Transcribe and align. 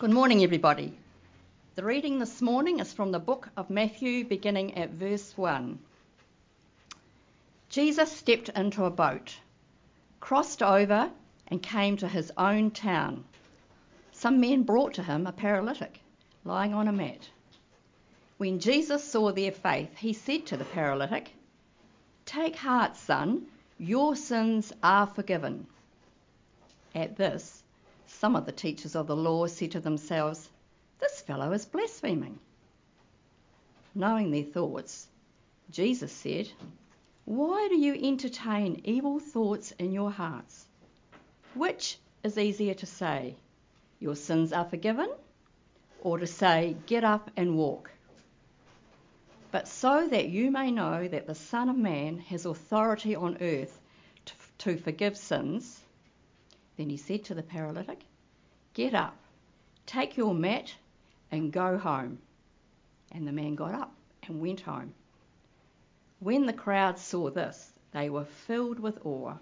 Good 0.00 0.12
morning, 0.12 0.44
everybody. 0.44 0.96
The 1.74 1.82
reading 1.82 2.20
this 2.20 2.40
morning 2.40 2.78
is 2.78 2.92
from 2.92 3.10
the 3.10 3.18
book 3.18 3.48
of 3.56 3.68
Matthew, 3.68 4.24
beginning 4.24 4.78
at 4.78 4.90
verse 4.90 5.36
1. 5.36 5.76
Jesus 7.68 8.12
stepped 8.12 8.48
into 8.50 8.84
a 8.84 8.90
boat, 8.90 9.36
crossed 10.20 10.62
over, 10.62 11.10
and 11.48 11.60
came 11.60 11.96
to 11.96 12.06
his 12.06 12.30
own 12.38 12.70
town. 12.70 13.24
Some 14.12 14.38
men 14.38 14.62
brought 14.62 14.94
to 14.94 15.02
him 15.02 15.26
a 15.26 15.32
paralytic 15.32 16.00
lying 16.44 16.74
on 16.74 16.86
a 16.86 16.92
mat. 16.92 17.28
When 18.36 18.60
Jesus 18.60 19.02
saw 19.02 19.32
their 19.32 19.50
faith, 19.50 19.96
he 19.96 20.12
said 20.12 20.46
to 20.46 20.56
the 20.56 20.64
paralytic, 20.64 21.34
Take 22.24 22.54
heart, 22.54 22.96
son, 22.96 23.46
your 23.78 24.14
sins 24.14 24.72
are 24.80 25.08
forgiven. 25.08 25.66
At 26.94 27.16
this, 27.16 27.64
some 28.20 28.34
of 28.34 28.46
the 28.46 28.52
teachers 28.52 28.96
of 28.96 29.06
the 29.06 29.14
law 29.14 29.46
said 29.46 29.70
to 29.70 29.78
themselves, 29.78 30.50
This 30.98 31.20
fellow 31.20 31.52
is 31.52 31.64
blaspheming. 31.64 32.40
Knowing 33.94 34.32
their 34.32 34.42
thoughts, 34.42 35.06
Jesus 35.70 36.10
said, 36.10 36.48
Why 37.26 37.68
do 37.68 37.76
you 37.76 37.94
entertain 37.94 38.80
evil 38.82 39.20
thoughts 39.20 39.70
in 39.78 39.92
your 39.92 40.10
hearts? 40.10 40.66
Which 41.54 41.98
is 42.24 42.36
easier 42.36 42.74
to 42.74 42.86
say, 42.86 43.36
Your 44.00 44.16
sins 44.16 44.52
are 44.52 44.64
forgiven, 44.64 45.10
or 46.00 46.18
to 46.18 46.26
say, 46.26 46.76
Get 46.86 47.04
up 47.04 47.30
and 47.36 47.56
walk? 47.56 47.92
But 49.52 49.68
so 49.68 50.08
that 50.08 50.28
you 50.28 50.50
may 50.50 50.72
know 50.72 51.06
that 51.06 51.28
the 51.28 51.36
Son 51.36 51.68
of 51.68 51.76
Man 51.76 52.18
has 52.18 52.46
authority 52.46 53.14
on 53.14 53.38
earth 53.40 53.80
to, 54.24 54.32
to 54.58 54.76
forgive 54.76 55.16
sins, 55.16 55.84
then 56.78 56.88
he 56.88 56.96
said 56.96 57.24
to 57.24 57.34
the 57.34 57.42
paralytic, 57.42 58.04
Get 58.72 58.94
up, 58.94 59.16
take 59.84 60.16
your 60.16 60.32
mat, 60.32 60.72
and 61.30 61.52
go 61.52 61.76
home. 61.76 62.18
And 63.10 63.26
the 63.26 63.32
man 63.32 63.56
got 63.56 63.74
up 63.74 63.92
and 64.26 64.40
went 64.40 64.60
home. 64.60 64.94
When 66.20 66.46
the 66.46 66.52
crowd 66.52 66.98
saw 66.98 67.30
this, 67.30 67.72
they 67.92 68.08
were 68.08 68.24
filled 68.24 68.78
with 68.78 69.04
awe, 69.04 69.34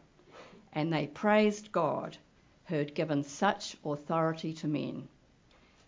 and 0.72 0.92
they 0.92 1.06
praised 1.06 1.72
God 1.72 2.16
who 2.66 2.76
had 2.76 2.94
given 2.94 3.22
such 3.22 3.76
authority 3.84 4.54
to 4.54 4.66
men. 4.66 5.06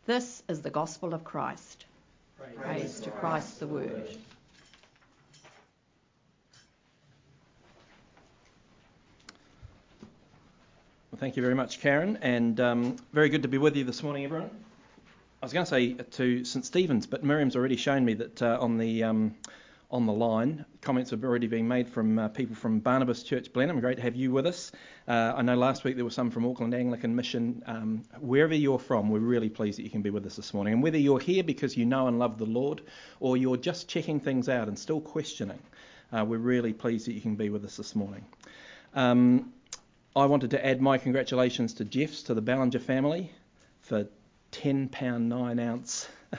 This 0.04 0.42
is 0.48 0.60
the 0.60 0.70
gospel 0.70 1.14
of 1.14 1.24
Christ. 1.24 1.86
Praise, 2.36 2.56
Praise 2.56 3.00
to 3.00 3.10
Christ 3.10 3.60
the 3.60 3.66
Word. 3.66 4.18
Thank 11.18 11.36
you 11.36 11.42
very 11.42 11.54
much, 11.54 11.80
Karen, 11.80 12.18
and 12.22 12.60
um, 12.60 12.96
very 13.12 13.28
good 13.28 13.42
to 13.42 13.48
be 13.48 13.58
with 13.58 13.76
you 13.76 13.84
this 13.84 14.02
morning, 14.02 14.24
everyone. 14.24 14.50
I 15.42 15.46
was 15.46 15.52
going 15.52 15.64
to 15.64 15.70
say 15.70 15.92
to 15.94 16.44
St 16.44 16.64
Stephen's, 16.64 17.06
but 17.06 17.24
Miriam's 17.24 17.56
already 17.56 17.76
shown 17.76 18.04
me 18.04 18.14
that 18.14 18.42
uh, 18.42 18.58
on 18.60 18.78
the 18.78 19.04
um, 19.04 19.34
on 19.90 20.04
the 20.06 20.12
line, 20.12 20.64
comments 20.80 21.10
have 21.10 21.24
already 21.24 21.46
been 21.46 21.66
made 21.66 21.88
from 21.88 22.18
uh, 22.18 22.28
people 22.28 22.54
from 22.54 22.78
Barnabas 22.78 23.22
Church 23.22 23.52
Blenheim. 23.52 23.80
Great 23.80 23.96
to 23.96 24.02
have 24.02 24.14
you 24.14 24.30
with 24.30 24.46
us. 24.46 24.70
Uh, 25.08 25.32
I 25.34 25.42
know 25.42 25.56
last 25.56 25.82
week 25.82 25.96
there 25.96 26.04
were 26.04 26.10
some 26.10 26.30
from 26.30 26.44
Auckland 26.44 26.74
Anglican 26.74 27.16
Mission. 27.16 27.62
Um, 27.66 28.04
wherever 28.20 28.54
you're 28.54 28.78
from, 28.78 29.08
we're 29.08 29.18
really 29.18 29.48
pleased 29.48 29.78
that 29.78 29.84
you 29.84 29.90
can 29.90 30.02
be 30.02 30.10
with 30.10 30.26
us 30.26 30.36
this 30.36 30.52
morning. 30.52 30.74
And 30.74 30.82
whether 30.82 30.98
you're 30.98 31.20
here 31.20 31.42
because 31.42 31.76
you 31.76 31.86
know 31.86 32.06
and 32.06 32.18
love 32.18 32.38
the 32.38 32.46
Lord, 32.46 32.82
or 33.18 33.36
you're 33.36 33.56
just 33.56 33.88
checking 33.88 34.20
things 34.20 34.48
out 34.48 34.68
and 34.68 34.78
still 34.78 35.00
questioning, 35.00 35.60
uh, 36.12 36.24
we're 36.24 36.38
really 36.38 36.74
pleased 36.74 37.06
that 37.08 37.14
you 37.14 37.20
can 37.20 37.34
be 37.34 37.48
with 37.48 37.64
us 37.64 37.76
this 37.76 37.96
morning. 37.96 38.24
Um, 38.94 39.52
I 40.16 40.26
wanted 40.26 40.50
to 40.50 40.66
add 40.66 40.80
my 40.80 40.98
congratulations 40.98 41.74
to 41.74 41.84
Jeffs, 41.84 42.22
to 42.24 42.34
the 42.34 42.40
Ballinger 42.40 42.78
family, 42.78 43.30
for 43.80 44.08
10 44.50 44.88
pound 44.88 45.28
9 45.28 45.58
ounce 45.58 46.08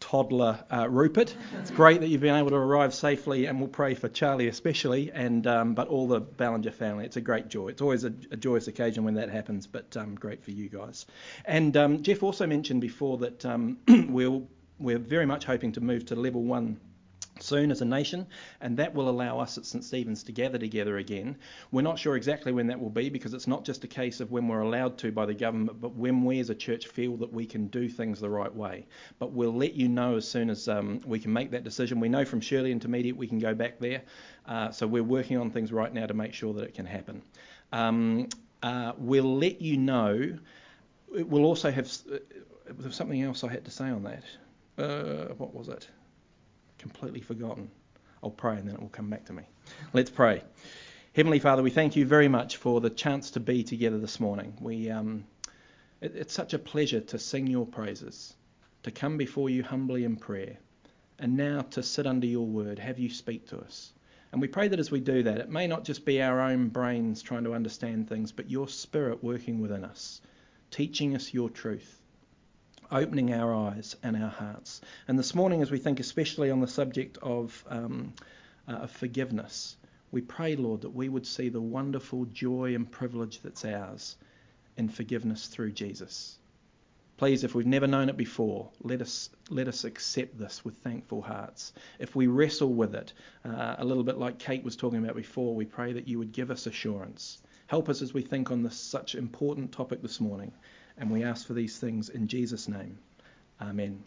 toddler 0.00 0.62
uh, 0.70 0.88
Rupert. 0.88 1.34
It's 1.60 1.70
great 1.70 2.00
that 2.02 2.08
you've 2.08 2.20
been 2.20 2.34
able 2.34 2.50
to 2.50 2.56
arrive 2.56 2.94
safely, 2.94 3.46
and 3.46 3.58
we'll 3.58 3.68
pray 3.68 3.94
for 3.94 4.08
Charlie 4.08 4.48
especially, 4.48 5.10
and 5.10 5.46
um, 5.46 5.74
but 5.74 5.88
all 5.88 6.06
the 6.06 6.20
Ballinger 6.20 6.70
family. 6.70 7.06
It's 7.06 7.16
a 7.16 7.22
great 7.22 7.48
joy. 7.48 7.68
It's 7.68 7.80
always 7.80 8.04
a, 8.04 8.12
a 8.30 8.36
joyous 8.36 8.68
occasion 8.68 9.04
when 9.04 9.14
that 9.14 9.30
happens, 9.30 9.66
but 9.66 9.96
um, 9.96 10.14
great 10.14 10.44
for 10.44 10.50
you 10.50 10.68
guys. 10.68 11.06
And 11.46 11.76
um, 11.76 12.02
Jeff 12.02 12.22
also 12.22 12.46
mentioned 12.46 12.82
before 12.82 13.18
that 13.18 13.46
um, 13.46 13.78
we'll, 14.08 14.46
we're 14.78 14.98
very 14.98 15.26
much 15.26 15.46
hoping 15.46 15.72
to 15.72 15.80
move 15.80 16.04
to 16.06 16.16
level 16.16 16.42
one 16.42 16.78
soon 17.40 17.70
as 17.70 17.80
a 17.80 17.84
nation, 17.84 18.26
and 18.60 18.76
that 18.76 18.94
will 18.94 19.08
allow 19.08 19.38
us 19.40 19.58
at 19.58 19.66
St 19.66 19.84
Stephen's 19.84 20.22
to 20.24 20.32
gather 20.32 20.58
together 20.58 20.98
again. 20.98 21.36
We're 21.72 21.82
not 21.82 21.98
sure 21.98 22.16
exactly 22.16 22.52
when 22.52 22.66
that 22.68 22.80
will 22.80 22.90
be 22.90 23.08
because 23.08 23.34
it's 23.34 23.46
not 23.46 23.64
just 23.64 23.84
a 23.84 23.88
case 23.88 24.20
of 24.20 24.30
when 24.30 24.48
we're 24.48 24.60
allowed 24.60 24.98
to 24.98 25.12
by 25.12 25.26
the 25.26 25.34
government, 25.34 25.80
but 25.80 25.94
when 25.94 26.24
we 26.24 26.40
as 26.40 26.50
a 26.50 26.54
church 26.54 26.86
feel 26.86 27.16
that 27.18 27.32
we 27.32 27.46
can 27.46 27.66
do 27.68 27.88
things 27.88 28.20
the 28.20 28.30
right 28.30 28.54
way. 28.54 28.86
But 29.18 29.32
we'll 29.32 29.54
let 29.54 29.74
you 29.74 29.88
know 29.88 30.16
as 30.16 30.28
soon 30.28 30.50
as 30.50 30.68
um, 30.68 31.00
we 31.06 31.18
can 31.18 31.32
make 31.32 31.50
that 31.50 31.64
decision. 31.64 32.00
We 32.00 32.08
know 32.08 32.24
from 32.24 32.40
Shirley 32.40 32.72
Intermediate 32.72 33.16
we 33.16 33.26
can 33.26 33.38
go 33.38 33.54
back 33.54 33.78
there, 33.78 34.02
uh, 34.46 34.70
so 34.70 34.86
we're 34.86 35.02
working 35.02 35.36
on 35.36 35.50
things 35.50 35.72
right 35.72 35.92
now 35.92 36.06
to 36.06 36.14
make 36.14 36.34
sure 36.34 36.54
that 36.54 36.64
it 36.64 36.74
can 36.74 36.86
happen. 36.86 37.22
Um, 37.72 38.28
uh, 38.62 38.92
we'll 38.96 39.38
let 39.38 39.60
you 39.60 39.76
know. 39.76 40.38
We'll 41.10 41.44
also 41.44 41.70
have 41.70 41.86
uh, 42.10 42.90
something 42.90 43.22
else 43.22 43.44
I 43.44 43.48
had 43.48 43.64
to 43.66 43.70
say 43.70 43.84
on 43.84 44.04
that. 44.04 44.24
Uh, 44.76 45.34
what 45.34 45.54
was 45.54 45.68
it? 45.68 45.88
Completely 46.84 47.22
forgotten. 47.22 47.70
I'll 48.22 48.28
pray 48.28 48.58
and 48.58 48.68
then 48.68 48.74
it 48.74 48.80
will 48.82 48.90
come 48.90 49.08
back 49.08 49.24
to 49.24 49.32
me. 49.32 49.44
Let's 49.94 50.10
pray. 50.10 50.42
Heavenly 51.14 51.38
Father, 51.38 51.62
we 51.62 51.70
thank 51.70 51.96
you 51.96 52.04
very 52.04 52.28
much 52.28 52.58
for 52.58 52.78
the 52.82 52.90
chance 52.90 53.30
to 53.30 53.40
be 53.40 53.64
together 53.64 53.96
this 53.96 54.20
morning. 54.20 54.52
We, 54.60 54.90
um, 54.90 55.24
it, 56.02 56.14
it's 56.14 56.34
such 56.34 56.52
a 56.52 56.58
pleasure 56.58 57.00
to 57.00 57.18
sing 57.18 57.46
your 57.46 57.64
praises, 57.64 58.34
to 58.82 58.90
come 58.90 59.16
before 59.16 59.48
you 59.48 59.62
humbly 59.62 60.04
in 60.04 60.16
prayer, 60.16 60.58
and 61.18 61.38
now 61.38 61.62
to 61.70 61.82
sit 61.82 62.06
under 62.06 62.26
your 62.26 62.46
word, 62.46 62.78
have 62.78 62.98
you 62.98 63.08
speak 63.08 63.48
to 63.48 63.60
us. 63.60 63.90
And 64.30 64.42
we 64.42 64.48
pray 64.48 64.68
that 64.68 64.78
as 64.78 64.90
we 64.90 65.00
do 65.00 65.22
that, 65.22 65.38
it 65.38 65.48
may 65.48 65.66
not 65.66 65.84
just 65.84 66.04
be 66.04 66.20
our 66.20 66.38
own 66.38 66.68
brains 66.68 67.22
trying 67.22 67.44
to 67.44 67.54
understand 67.54 68.10
things, 68.10 68.30
but 68.30 68.50
your 68.50 68.68
spirit 68.68 69.24
working 69.24 69.58
within 69.58 69.86
us, 69.86 70.20
teaching 70.70 71.16
us 71.16 71.32
your 71.32 71.48
truth 71.48 72.02
opening 72.90 73.32
our 73.32 73.54
eyes 73.54 73.96
and 74.02 74.16
our 74.16 74.30
hearts. 74.30 74.80
And 75.08 75.18
this 75.18 75.34
morning, 75.34 75.62
as 75.62 75.70
we 75.70 75.78
think 75.78 76.00
especially 76.00 76.50
on 76.50 76.60
the 76.60 76.68
subject 76.68 77.18
of, 77.22 77.64
um, 77.68 78.14
uh, 78.68 78.72
of 78.72 78.90
forgiveness, 78.90 79.76
we 80.10 80.20
pray, 80.20 80.56
Lord, 80.56 80.82
that 80.82 80.94
we 80.94 81.08
would 81.08 81.26
see 81.26 81.48
the 81.48 81.60
wonderful 81.60 82.24
joy 82.26 82.74
and 82.74 82.90
privilege 82.90 83.40
that's 83.42 83.64
ours 83.64 84.16
in 84.76 84.88
forgiveness 84.88 85.46
through 85.48 85.72
Jesus. 85.72 86.38
Please, 87.16 87.44
if 87.44 87.54
we've 87.54 87.66
never 87.66 87.86
known 87.86 88.08
it 88.08 88.16
before, 88.16 88.70
let 88.82 89.00
us 89.00 89.30
let 89.48 89.68
us 89.68 89.84
accept 89.84 90.36
this 90.36 90.64
with 90.64 90.76
thankful 90.78 91.22
hearts. 91.22 91.72
If 92.00 92.16
we 92.16 92.26
wrestle 92.26 92.74
with 92.74 92.94
it, 92.94 93.12
uh, 93.44 93.76
a 93.78 93.84
little 93.84 94.02
bit 94.02 94.18
like 94.18 94.38
Kate 94.40 94.64
was 94.64 94.74
talking 94.74 94.98
about 94.98 95.14
before, 95.14 95.54
we 95.54 95.64
pray 95.64 95.92
that 95.92 96.08
you 96.08 96.18
would 96.18 96.32
give 96.32 96.50
us 96.50 96.66
assurance. 96.66 97.38
Help 97.68 97.88
us 97.88 98.02
as 98.02 98.12
we 98.12 98.22
think 98.22 98.50
on 98.50 98.62
this 98.62 98.76
such 98.76 99.14
important 99.14 99.70
topic 99.70 100.02
this 100.02 100.20
morning. 100.20 100.52
And 100.96 101.10
we 101.10 101.24
ask 101.24 101.46
for 101.46 101.54
these 101.54 101.76
things 101.78 102.08
in 102.08 102.28
Jesus' 102.28 102.68
name. 102.68 102.98
Amen. 103.60 104.02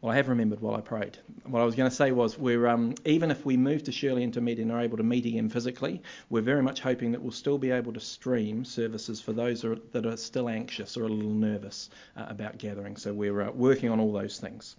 Well, 0.00 0.12
I 0.12 0.16
have 0.16 0.30
remembered 0.30 0.60
while 0.60 0.76
I 0.76 0.80
prayed. 0.80 1.18
What 1.44 1.60
I 1.60 1.64
was 1.66 1.74
going 1.74 1.90
to 1.90 1.94
say 1.94 2.10
was, 2.10 2.38
we're 2.38 2.66
um, 2.66 2.94
even 3.04 3.30
if 3.30 3.44
we 3.44 3.58
move 3.58 3.84
to 3.84 3.92
Shirley 3.92 4.22
Intermediate 4.22 4.64
and 4.64 4.72
are 4.72 4.80
able 4.80 4.96
to 4.96 5.02
meet 5.02 5.26
again 5.26 5.50
physically, 5.50 6.00
we're 6.30 6.40
very 6.40 6.62
much 6.62 6.80
hoping 6.80 7.12
that 7.12 7.20
we'll 7.20 7.32
still 7.32 7.58
be 7.58 7.70
able 7.70 7.92
to 7.92 8.00
stream 8.00 8.64
services 8.64 9.20
for 9.20 9.34
those 9.34 9.60
that 9.92 10.06
are 10.06 10.16
still 10.16 10.48
anxious 10.48 10.96
or 10.96 11.04
a 11.04 11.08
little 11.08 11.34
nervous 11.34 11.90
uh, 12.16 12.24
about 12.28 12.56
gathering. 12.56 12.96
So 12.96 13.12
we're 13.12 13.42
uh, 13.42 13.50
working 13.50 13.90
on 13.90 14.00
all 14.00 14.12
those 14.12 14.38
things. 14.38 14.74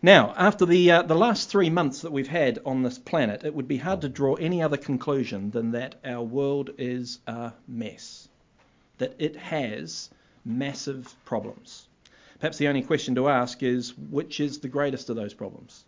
Now, 0.00 0.32
after 0.36 0.64
the 0.64 0.92
uh, 0.92 1.02
the 1.02 1.16
last 1.16 1.48
three 1.48 1.70
months 1.70 2.02
that 2.02 2.12
we've 2.12 2.28
had 2.28 2.60
on 2.64 2.82
this 2.82 2.98
planet, 2.98 3.42
it 3.44 3.54
would 3.54 3.66
be 3.66 3.78
hard 3.78 4.02
to 4.02 4.08
draw 4.08 4.34
any 4.34 4.62
other 4.62 4.76
conclusion 4.76 5.50
than 5.50 5.72
that 5.72 5.96
our 6.04 6.22
world 6.22 6.70
is 6.78 7.18
a 7.26 7.52
mess 7.66 8.28
that 8.98 9.14
it 9.18 9.36
has 9.36 10.10
massive 10.44 11.14
problems. 11.24 11.86
Perhaps 12.38 12.58
the 12.58 12.68
only 12.68 12.82
question 12.82 13.14
to 13.14 13.28
ask 13.28 13.62
is 13.62 13.96
which 13.96 14.40
is 14.40 14.58
the 14.58 14.68
greatest 14.68 15.10
of 15.10 15.16
those 15.16 15.34
problems? 15.34 15.84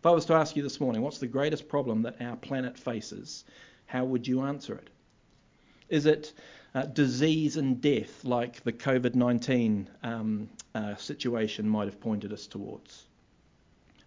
If 0.00 0.06
I 0.06 0.10
was 0.10 0.26
to 0.26 0.34
ask 0.34 0.56
you 0.56 0.62
this 0.62 0.80
morning, 0.80 1.02
what's 1.02 1.18
the 1.18 1.26
greatest 1.26 1.68
problem 1.68 2.02
that 2.02 2.20
our 2.20 2.36
planet 2.36 2.76
faces, 2.76 3.44
how 3.86 4.04
would 4.04 4.26
you 4.26 4.42
answer 4.42 4.74
it? 4.74 4.90
Is 5.88 6.06
it 6.06 6.32
uh, 6.74 6.82
disease 6.82 7.56
and 7.56 7.80
death 7.80 8.24
like 8.24 8.62
the 8.64 8.72
COVID 8.72 9.14
19 9.14 9.88
um, 10.02 10.48
uh, 10.74 10.96
situation 10.96 11.68
might 11.68 11.86
have 11.86 12.00
pointed 12.00 12.32
us 12.32 12.46
towards? 12.46 13.04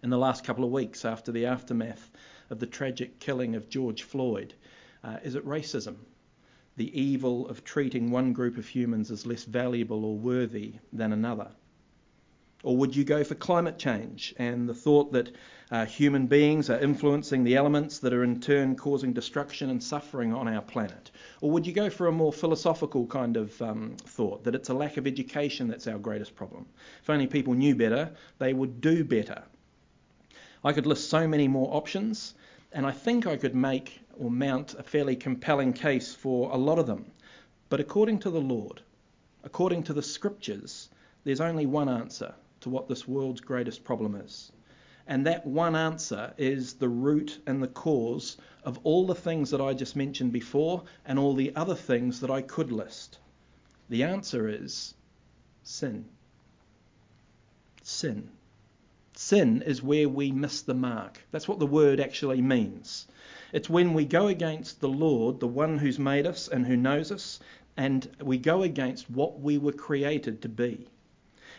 In 0.02 0.10
the 0.10 0.18
last 0.18 0.44
couple 0.44 0.64
of 0.64 0.70
weeks, 0.70 1.04
after 1.04 1.32
the 1.32 1.46
aftermath 1.46 2.10
of 2.50 2.60
the 2.60 2.66
tragic 2.66 3.18
killing 3.18 3.56
of 3.56 3.68
George 3.68 4.02
Floyd, 4.02 4.54
uh, 5.02 5.16
is 5.24 5.34
it 5.34 5.44
racism? 5.44 5.96
The 6.78 6.98
evil 6.98 7.46
of 7.48 7.64
treating 7.64 8.10
one 8.10 8.32
group 8.32 8.56
of 8.56 8.66
humans 8.66 9.10
as 9.10 9.26
less 9.26 9.44
valuable 9.44 10.04
or 10.04 10.16
worthy 10.16 10.74
than 10.92 11.12
another? 11.12 11.50
Or 12.64 12.76
would 12.76 12.96
you 12.96 13.04
go 13.04 13.22
for 13.22 13.36
climate 13.36 13.78
change 13.78 14.34
and 14.36 14.68
the 14.68 14.74
thought 14.74 15.12
that 15.12 15.30
uh, 15.70 15.86
human 15.86 16.26
beings 16.26 16.68
are 16.70 16.80
influencing 16.80 17.44
the 17.44 17.54
elements 17.54 18.00
that 18.00 18.12
are 18.12 18.24
in 18.24 18.40
turn 18.40 18.74
causing 18.74 19.12
destruction 19.12 19.70
and 19.70 19.82
suffering 19.82 20.32
on 20.32 20.48
our 20.48 20.62
planet? 20.62 21.12
Or 21.40 21.52
would 21.52 21.66
you 21.66 21.72
go 21.72 21.88
for 21.88 22.08
a 22.08 22.12
more 22.12 22.32
philosophical 22.32 23.06
kind 23.06 23.36
of 23.36 23.60
um, 23.62 23.96
thought 23.98 24.42
that 24.42 24.56
it's 24.56 24.70
a 24.70 24.74
lack 24.74 24.96
of 24.96 25.06
education 25.06 25.68
that's 25.68 25.86
our 25.86 25.98
greatest 25.98 26.34
problem? 26.34 26.66
If 27.00 27.10
only 27.10 27.28
people 27.28 27.54
knew 27.54 27.76
better, 27.76 28.10
they 28.38 28.52
would 28.54 28.80
do 28.80 29.04
better. 29.04 29.44
I 30.64 30.72
could 30.72 30.86
list 30.86 31.08
so 31.08 31.28
many 31.28 31.46
more 31.46 31.72
options, 31.72 32.34
and 32.72 32.84
I 32.84 32.90
think 32.90 33.26
I 33.26 33.36
could 33.36 33.54
make 33.54 34.00
or 34.18 34.30
mount 34.30 34.74
a 34.74 34.82
fairly 34.82 35.16
compelling 35.16 35.72
case 35.72 36.14
for 36.14 36.50
a 36.50 36.56
lot 36.56 36.78
of 36.78 36.86
them. 36.86 37.10
But 37.68 37.80
according 37.80 38.18
to 38.20 38.30
the 38.30 38.40
Lord, 38.40 38.82
according 39.44 39.84
to 39.84 39.92
the 39.92 40.02
scriptures, 40.02 40.88
there's 41.24 41.40
only 41.40 41.66
one 41.66 41.88
answer 41.88 42.34
to 42.60 42.70
what 42.70 42.88
this 42.88 43.06
world's 43.06 43.40
greatest 43.40 43.84
problem 43.84 44.14
is. 44.14 44.52
And 45.06 45.26
that 45.26 45.46
one 45.46 45.74
answer 45.74 46.34
is 46.36 46.74
the 46.74 46.88
root 46.88 47.40
and 47.46 47.62
the 47.62 47.68
cause 47.68 48.36
of 48.64 48.78
all 48.84 49.06
the 49.06 49.14
things 49.14 49.50
that 49.50 49.60
I 49.60 49.72
just 49.72 49.96
mentioned 49.96 50.32
before 50.32 50.82
and 51.06 51.18
all 51.18 51.34
the 51.34 51.54
other 51.56 51.74
things 51.74 52.20
that 52.20 52.30
I 52.30 52.42
could 52.42 52.70
list. 52.70 53.18
The 53.88 54.02
answer 54.02 54.48
is 54.48 54.94
sin. 55.62 56.04
Sin. 57.82 58.28
Sin 59.14 59.62
is 59.62 59.82
where 59.82 60.08
we 60.08 60.30
miss 60.30 60.62
the 60.62 60.74
mark. 60.74 61.22
That's 61.30 61.48
what 61.48 61.58
the 61.58 61.66
word 61.66 62.00
actually 62.00 62.42
means. 62.42 63.06
It's 63.52 63.70
when 63.70 63.94
we 63.94 64.04
go 64.04 64.28
against 64.28 64.80
the 64.80 64.88
Lord, 64.88 65.40
the 65.40 65.48
one 65.48 65.78
who's 65.78 65.98
made 65.98 66.26
us 66.26 66.48
and 66.48 66.66
who 66.66 66.76
knows 66.76 67.10
us, 67.10 67.40
and 67.78 68.06
we 68.20 68.36
go 68.36 68.62
against 68.62 69.08
what 69.08 69.40
we 69.40 69.56
were 69.56 69.72
created 69.72 70.42
to 70.42 70.48
be. 70.48 70.86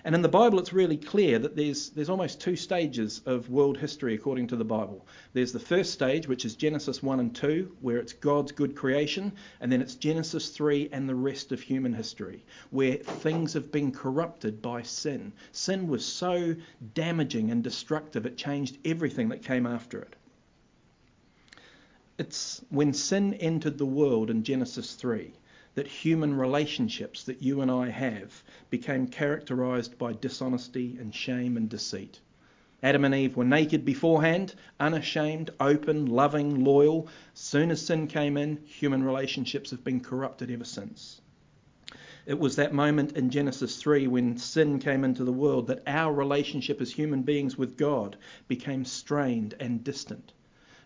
And 0.06 0.14
in 0.14 0.22
the 0.22 0.30
Bible, 0.30 0.60
it's 0.60 0.72
really 0.72 0.98
clear 0.98 1.40
that 1.40 1.56
there's, 1.56 1.90
there's 1.90 2.10
almost 2.10 2.40
two 2.40 2.56
stages 2.56 3.22
of 3.26 3.50
world 3.50 3.78
history 3.78 4.14
according 4.14 4.48
to 4.48 4.56
the 4.56 4.64
Bible. 4.64 5.06
There's 5.34 5.52
the 5.52 5.60
first 5.60 5.92
stage, 5.92 6.28
which 6.28 6.46
is 6.46 6.56
Genesis 6.56 7.02
1 7.02 7.20
and 7.20 7.36
2, 7.36 7.76
where 7.82 7.98
it's 7.98 8.14
God's 8.14 8.52
good 8.52 8.76
creation, 8.76 9.34
and 9.60 9.72
then 9.72 9.82
it's 9.82 9.96
Genesis 9.96 10.50
3 10.50 10.90
and 10.92 11.10
the 11.10 11.16
rest 11.16 11.52
of 11.52 11.60
human 11.60 11.94
history, 11.94 12.46
where 12.70 12.98
things 12.98 13.52
have 13.54 13.72
been 13.72 13.92
corrupted 13.92 14.62
by 14.62 14.84
sin. 14.84 15.34
Sin 15.52 15.88
was 15.88 16.06
so 16.06 16.56
damaging 16.94 17.50
and 17.52 17.64
destructive, 17.64 18.26
it 18.26 18.38
changed 18.38 18.78
everything 18.86 19.28
that 19.30 19.44
came 19.44 19.66
after 19.66 20.00
it. 20.00 20.16
It's 22.20 22.62
when 22.68 22.92
sin 22.92 23.34
entered 23.36 23.78
the 23.78 23.86
world 23.86 24.30
in 24.30 24.44
Genesis 24.44 24.94
3 24.96 25.32
that 25.76 25.88
human 25.88 26.36
relationships 26.36 27.24
that 27.24 27.42
you 27.42 27.62
and 27.62 27.72
I 27.72 27.88
have 27.88 28.44
became 28.70 29.08
characterized 29.08 29.98
by 29.98 30.12
dishonesty 30.12 30.98
and 31.00 31.16
shame 31.16 31.56
and 31.56 31.70
deceit. 31.70 32.20
Adam 32.84 33.06
and 33.06 33.16
Eve 33.16 33.38
were 33.38 33.46
naked 33.46 33.86
beforehand, 33.86 34.54
unashamed, 34.82 35.52
open, 35.62 36.08
loving, 36.08 36.62
loyal. 36.62 37.08
Soon 37.34 37.72
as 37.72 37.86
sin 37.86 38.06
came 38.06 38.36
in, 38.36 38.58
human 38.66 39.02
relationships 39.02 39.72
have 39.72 39.86
been 39.86 40.02
corrupted 40.02 40.52
ever 40.52 40.66
since. 40.66 41.22
It 42.26 42.38
was 42.38 42.58
that 42.58 42.74
moment 42.74 43.14
in 43.14 43.30
Genesis 43.30 43.78
3 43.78 44.08
when 44.08 44.38
sin 44.38 44.80
came 44.80 45.06
into 45.06 45.24
the 45.24 45.32
world 45.32 45.68
that 45.68 45.84
our 45.88 46.14
relationship 46.14 46.82
as 46.82 46.92
human 46.92 47.22
beings 47.22 47.58
with 47.58 47.78
God 47.78 48.18
became 48.50 48.84
strained 48.84 49.56
and 49.58 49.86
distant. 49.86 50.34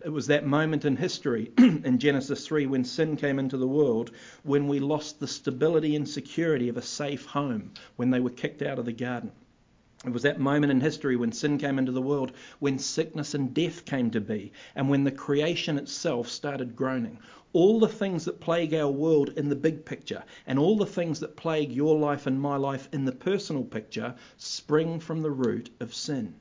It 0.06 0.12
was 0.12 0.28
that 0.28 0.46
moment 0.46 0.84
in 0.84 0.98
history 0.98 1.54
in 1.58 1.98
Genesis 1.98 2.46
3 2.46 2.66
when 2.66 2.84
sin 2.84 3.16
came 3.16 3.40
into 3.40 3.56
the 3.56 3.70
world, 3.70 4.12
when 4.44 4.68
we 4.68 4.82
lost 4.82 5.22
the 5.22 5.28
stability 5.30 5.96
and 5.96 6.10
security 6.10 6.68
of 6.68 6.76
a 6.76 6.82
safe 6.82 7.26
home, 7.26 7.72
when 7.96 8.10
they 8.10 8.20
were 8.20 8.30
kicked 8.30 8.62
out 8.62 8.78
of 8.78 8.84
the 8.84 8.92
garden. 8.92 9.32
It 10.06 10.12
was 10.12 10.24
that 10.24 10.42
moment 10.42 10.74
in 10.74 10.82
history 10.82 11.16
when 11.16 11.32
sin 11.32 11.58
came 11.58 11.80
into 11.80 11.94
the 11.94 12.02
world, 12.02 12.34
when 12.60 12.80
sickness 12.80 13.34
and 13.34 13.54
death 13.54 13.86
came 13.86 14.12
to 14.12 14.20
be, 14.20 14.52
and 14.76 14.90
when 14.90 15.06
the 15.06 15.12
creation 15.12 15.78
itself 15.78 16.28
started 16.28 16.76
groaning. 16.76 17.18
All 17.54 17.80
the 17.80 17.88
things 17.88 18.26
that 18.26 18.42
plague 18.42 18.74
our 18.74 18.92
world 18.92 19.30
in 19.38 19.48
the 19.48 19.56
big 19.56 19.86
picture, 19.86 20.26
and 20.46 20.60
all 20.60 20.76
the 20.76 20.86
things 20.86 21.22
that 21.22 21.38
plague 21.38 21.72
your 21.72 21.98
life 21.98 22.28
and 22.28 22.42
my 22.42 22.58
life 22.58 22.90
in 22.92 23.06
the 23.06 23.14
personal 23.14 23.64
picture, 23.64 24.16
spring 24.36 25.00
from 25.00 25.22
the 25.22 25.32
root 25.32 25.70
of 25.80 25.94
sin. 25.94 26.36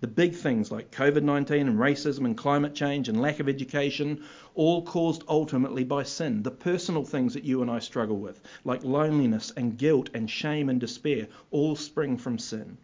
The 0.00 0.06
big 0.06 0.34
things 0.34 0.70
like 0.70 0.90
COVID 0.90 1.22
19 1.24 1.68
and 1.68 1.78
racism 1.78 2.24
and 2.24 2.34
climate 2.34 2.74
change 2.74 3.10
and 3.10 3.20
lack 3.20 3.38
of 3.38 3.50
education, 3.50 4.22
all 4.54 4.82
caused 4.82 5.22
ultimately 5.28 5.84
by 5.84 6.04
sin. 6.04 6.42
The 6.42 6.50
personal 6.50 7.04
things 7.04 7.34
that 7.34 7.44
you 7.44 7.60
and 7.60 7.70
I 7.70 7.80
struggle 7.80 8.16
with, 8.16 8.40
like 8.64 8.82
loneliness 8.82 9.52
and 9.54 9.76
guilt 9.76 10.08
and 10.14 10.30
shame 10.30 10.70
and 10.70 10.80
despair, 10.80 11.28
all 11.50 11.76
spring 11.76 12.16
from 12.16 12.38
sin. 12.38 12.78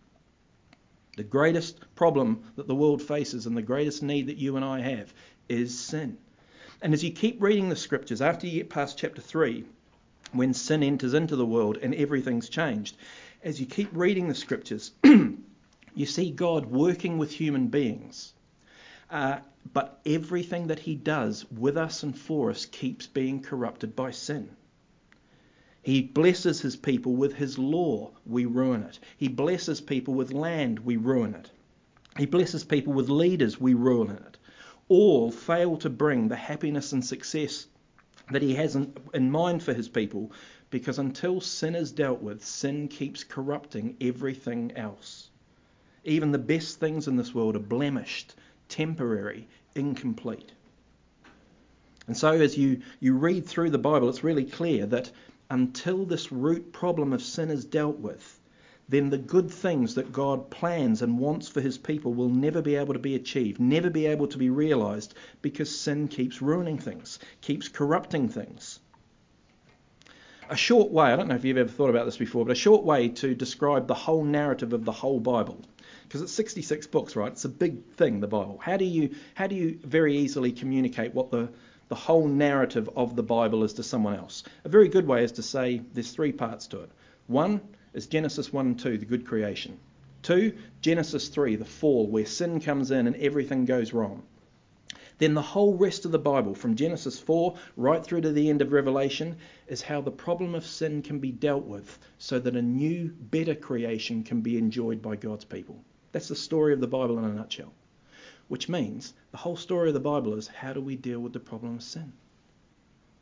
The 1.17 1.25
greatest 1.25 1.81
problem 1.95 2.43
that 2.57 2.69
the 2.69 2.75
world 2.75 3.01
faces 3.01 3.47
and 3.47 3.57
the 3.57 3.63
greatest 3.63 4.03
need 4.03 4.27
that 4.27 4.37
you 4.37 4.57
and 4.57 4.65
I 4.65 4.81
have 4.81 5.15
is 5.49 5.79
sin. 5.79 6.19
And 6.83 6.93
as 6.93 7.03
you 7.03 7.13
keep 7.13 7.43
reading 7.43 7.71
the 7.71 7.77
scriptures, 7.77 8.21
after 8.21 8.47
you 8.47 8.59
get 8.59 8.69
past 8.69 8.99
chapter 8.99 9.23
3, 9.23 9.65
when 10.33 10.53
sin 10.53 10.83
enters 10.83 11.15
into 11.15 11.37
the 11.37 11.47
world 11.47 11.79
and 11.79 11.95
everything's 11.95 12.51
changed, 12.51 12.95
as 13.43 13.59
you 13.59 13.65
keep 13.65 13.89
reading 13.95 14.29
the 14.29 14.35
scriptures, 14.35 14.91
you 15.97 16.05
see 16.05 16.31
God 16.31 16.67
working 16.67 17.17
with 17.17 17.33
human 17.33 17.69
beings. 17.69 18.35
Uh, 19.11 19.39
but 19.73 19.99
everything 20.05 20.67
that 20.67 20.81
he 20.81 20.95
does 20.95 21.51
with 21.51 21.79
us 21.79 22.03
and 22.03 22.17
for 22.17 22.51
us 22.51 22.67
keeps 22.67 23.07
being 23.07 23.41
corrupted 23.41 23.97
by 23.97 24.11
sin. 24.11 24.51
He 25.83 26.03
blesses 26.03 26.61
his 26.61 26.77
people 26.77 27.17
with 27.17 27.33
his 27.33 27.59
law, 27.59 28.11
we 28.27 28.45
ruin 28.45 28.83
it. 28.83 28.99
He 29.17 29.29
blesses 29.29 29.81
people 29.81 30.13
with 30.13 30.33
land, 30.33 30.81
we 30.81 30.97
ruin 30.97 31.35
it. 31.35 31.51
He 32.19 32.27
blesses 32.27 32.63
people 32.63 32.93
with 32.93 33.09
leaders, 33.09 33.59
we 33.59 33.73
ruin 33.73 34.11
it. 34.11 34.37
All 34.89 35.31
fail 35.31 35.79
to 35.79 35.89
bring 35.89 36.29
the 36.29 36.37
happiness 36.37 36.93
and 36.93 37.05
success 37.05 37.69
that 38.33 38.43
he 38.43 38.55
has 38.57 38.77
in, 38.77 38.93
in 39.15 39.31
mind 39.31 39.63
for 39.63 39.73
his 39.73 39.89
people 39.89 40.31
because 40.69 40.99
until 40.99 41.41
sin 41.41 41.75
is 41.75 41.91
dealt 41.91 42.21
with, 42.21 42.45
sin 42.45 42.89
keeps 42.89 43.25
corrupting 43.25 43.97
everything 44.01 44.73
else. 44.73 45.26
Even 46.09 46.31
the 46.31 46.39
best 46.39 46.79
things 46.79 47.09
in 47.09 47.17
this 47.17 47.35
world 47.35 47.57
are 47.57 47.59
blemished, 47.59 48.37
temporary, 48.69 49.49
incomplete. 49.75 50.53
And 52.07 52.17
so, 52.17 52.31
as 52.31 52.57
you, 52.57 52.81
you 53.01 53.15
read 53.15 53.45
through 53.45 53.71
the 53.71 53.79
Bible, 53.79 54.09
it's 54.09 54.23
really 54.23 54.45
clear 54.45 54.87
that 54.87 55.11
until 55.51 56.05
this 56.05 56.31
root 56.31 56.73
problem 56.73 57.13
of 57.13 57.23
sin 57.23 57.51
is 57.51 57.65
dealt 57.65 57.99
with, 57.99 58.39
then 58.89 59.11
the 59.11 59.19
good 59.19 59.51
things 59.51 59.97
that 59.97 60.13
God 60.13 60.49
plans 60.49 61.03
and 61.03 61.19
wants 61.19 61.49
for 61.49 61.61
his 61.61 61.77
people 61.77 62.15
will 62.15 62.29
never 62.29 62.63
be 62.63 62.77
able 62.77 62.93
to 62.93 63.01
be 63.01 63.17
achieved, 63.17 63.59
never 63.59 63.91
be 63.91 64.07
able 64.07 64.29
to 64.29 64.39
be 64.39 64.49
realized, 64.49 65.15
because 65.43 65.77
sin 65.77 66.07
keeps 66.07 66.41
ruining 66.41 66.79
things, 66.79 67.19
keeps 67.41 67.67
corrupting 67.67 68.29
things. 68.29 68.79
A 70.49 70.57
short 70.57 70.93
way, 70.93 71.07
I 71.07 71.17
don't 71.17 71.27
know 71.27 71.35
if 71.35 71.45
you've 71.45 71.57
ever 71.57 71.69
thought 71.69 71.91
about 71.91 72.05
this 72.05 72.17
before, 72.17 72.45
but 72.45 72.53
a 72.53 72.55
short 72.55 72.85
way 72.85 73.09
to 73.09 73.35
describe 73.35 73.89
the 73.89 73.95
whole 73.95 74.23
narrative 74.23 74.73
of 74.73 74.85
the 74.85 74.93
whole 74.93 75.19
Bible 75.19 75.65
because 76.07 76.23
it's 76.23 76.33
66 76.33 76.87
books, 76.87 77.17
right? 77.17 77.33
It's 77.33 77.45
a 77.45 77.49
big 77.49 77.85
thing, 77.95 78.21
the 78.21 78.27
Bible. 78.27 78.59
How 78.63 78.77
do 78.77 78.85
you 78.85 79.15
how 79.35 79.47
do 79.47 79.55
you 79.55 79.79
very 79.83 80.17
easily 80.17 80.53
communicate 80.53 81.15
what 81.15 81.31
the 81.31 81.49
the 81.89 81.95
whole 81.95 82.27
narrative 82.27 82.89
of 82.97 83.17
the 83.17 83.23
Bible 83.23 83.65
is 83.65 83.75
to 83.75 83.83
someone 83.83 84.17
else? 84.17 84.43
A 84.65 84.69
very 84.69 84.89
good 84.89 85.07
way 85.07 85.25
is 85.25 85.33
to 85.33 85.43
say 85.43 85.83
there's 85.93 86.11
three 86.11 86.33
parts 86.33 86.67
to 86.69 86.81
it. 86.81 86.91
One 87.27 87.61
is 87.93 88.07
Genesis 88.07 88.53
1 88.53 88.67
and 88.67 88.79
2, 88.79 88.99
the 88.99 89.05
good 89.05 89.27
creation. 89.27 89.79
Two, 90.23 90.53
Genesis 90.81 91.29
3, 91.29 91.57
the 91.57 91.65
fall, 91.65 92.07
where 92.07 92.27
sin 92.27 92.61
comes 92.61 92.91
in 92.91 93.07
and 93.07 93.17
everything 93.17 93.65
goes 93.65 93.93
wrong. 93.93 94.23
Then 95.19 95.33
the 95.33 95.43
whole 95.43 95.75
rest 95.75 96.05
of 96.05 96.13
the 96.13 96.19
Bible, 96.19 96.55
from 96.55 96.75
Genesis 96.75 97.19
4 97.19 97.55
right 97.77 98.05
through 98.05 98.21
to 98.21 98.33
the 98.33 98.51
end 98.51 98.61
of 98.61 98.73
Revelation, 98.73 99.37
is 99.67 99.81
how 99.81 100.03
the 100.03 100.11
problem 100.11 100.55
of 100.55 100.67
sin 100.67 101.01
can 101.01 101.21
be 101.21 101.33
dealt 101.33 101.65
with 101.65 101.99
so 102.19 102.39
that 102.39 102.55
a 102.55 102.61
new, 102.61 103.09
better 103.09 103.55
creation 103.55 104.23
can 104.25 104.43
be 104.43 104.59
enjoyed 104.59 105.01
by 105.01 105.17
God's 105.17 105.45
people. 105.45 105.83
That's 106.13 106.29
the 106.29 106.37
story 106.37 106.73
of 106.73 106.81
the 106.81 106.87
Bible 106.87 107.19
in 107.19 107.25
a 107.25 107.33
nutshell. 107.33 107.73
Which 108.49 108.69
means 108.69 109.13
the 109.33 109.39
whole 109.39 109.57
story 109.57 109.89
of 109.89 109.95
the 109.95 110.01
Bible 110.01 110.35
is 110.35 110.47
how 110.47 110.73
do 110.73 110.81
we 110.81 110.97
deal 110.97 111.21
with 111.21 111.33
the 111.33 111.41
problem 111.41 111.77
of 111.77 111.83
sin? 111.83 112.13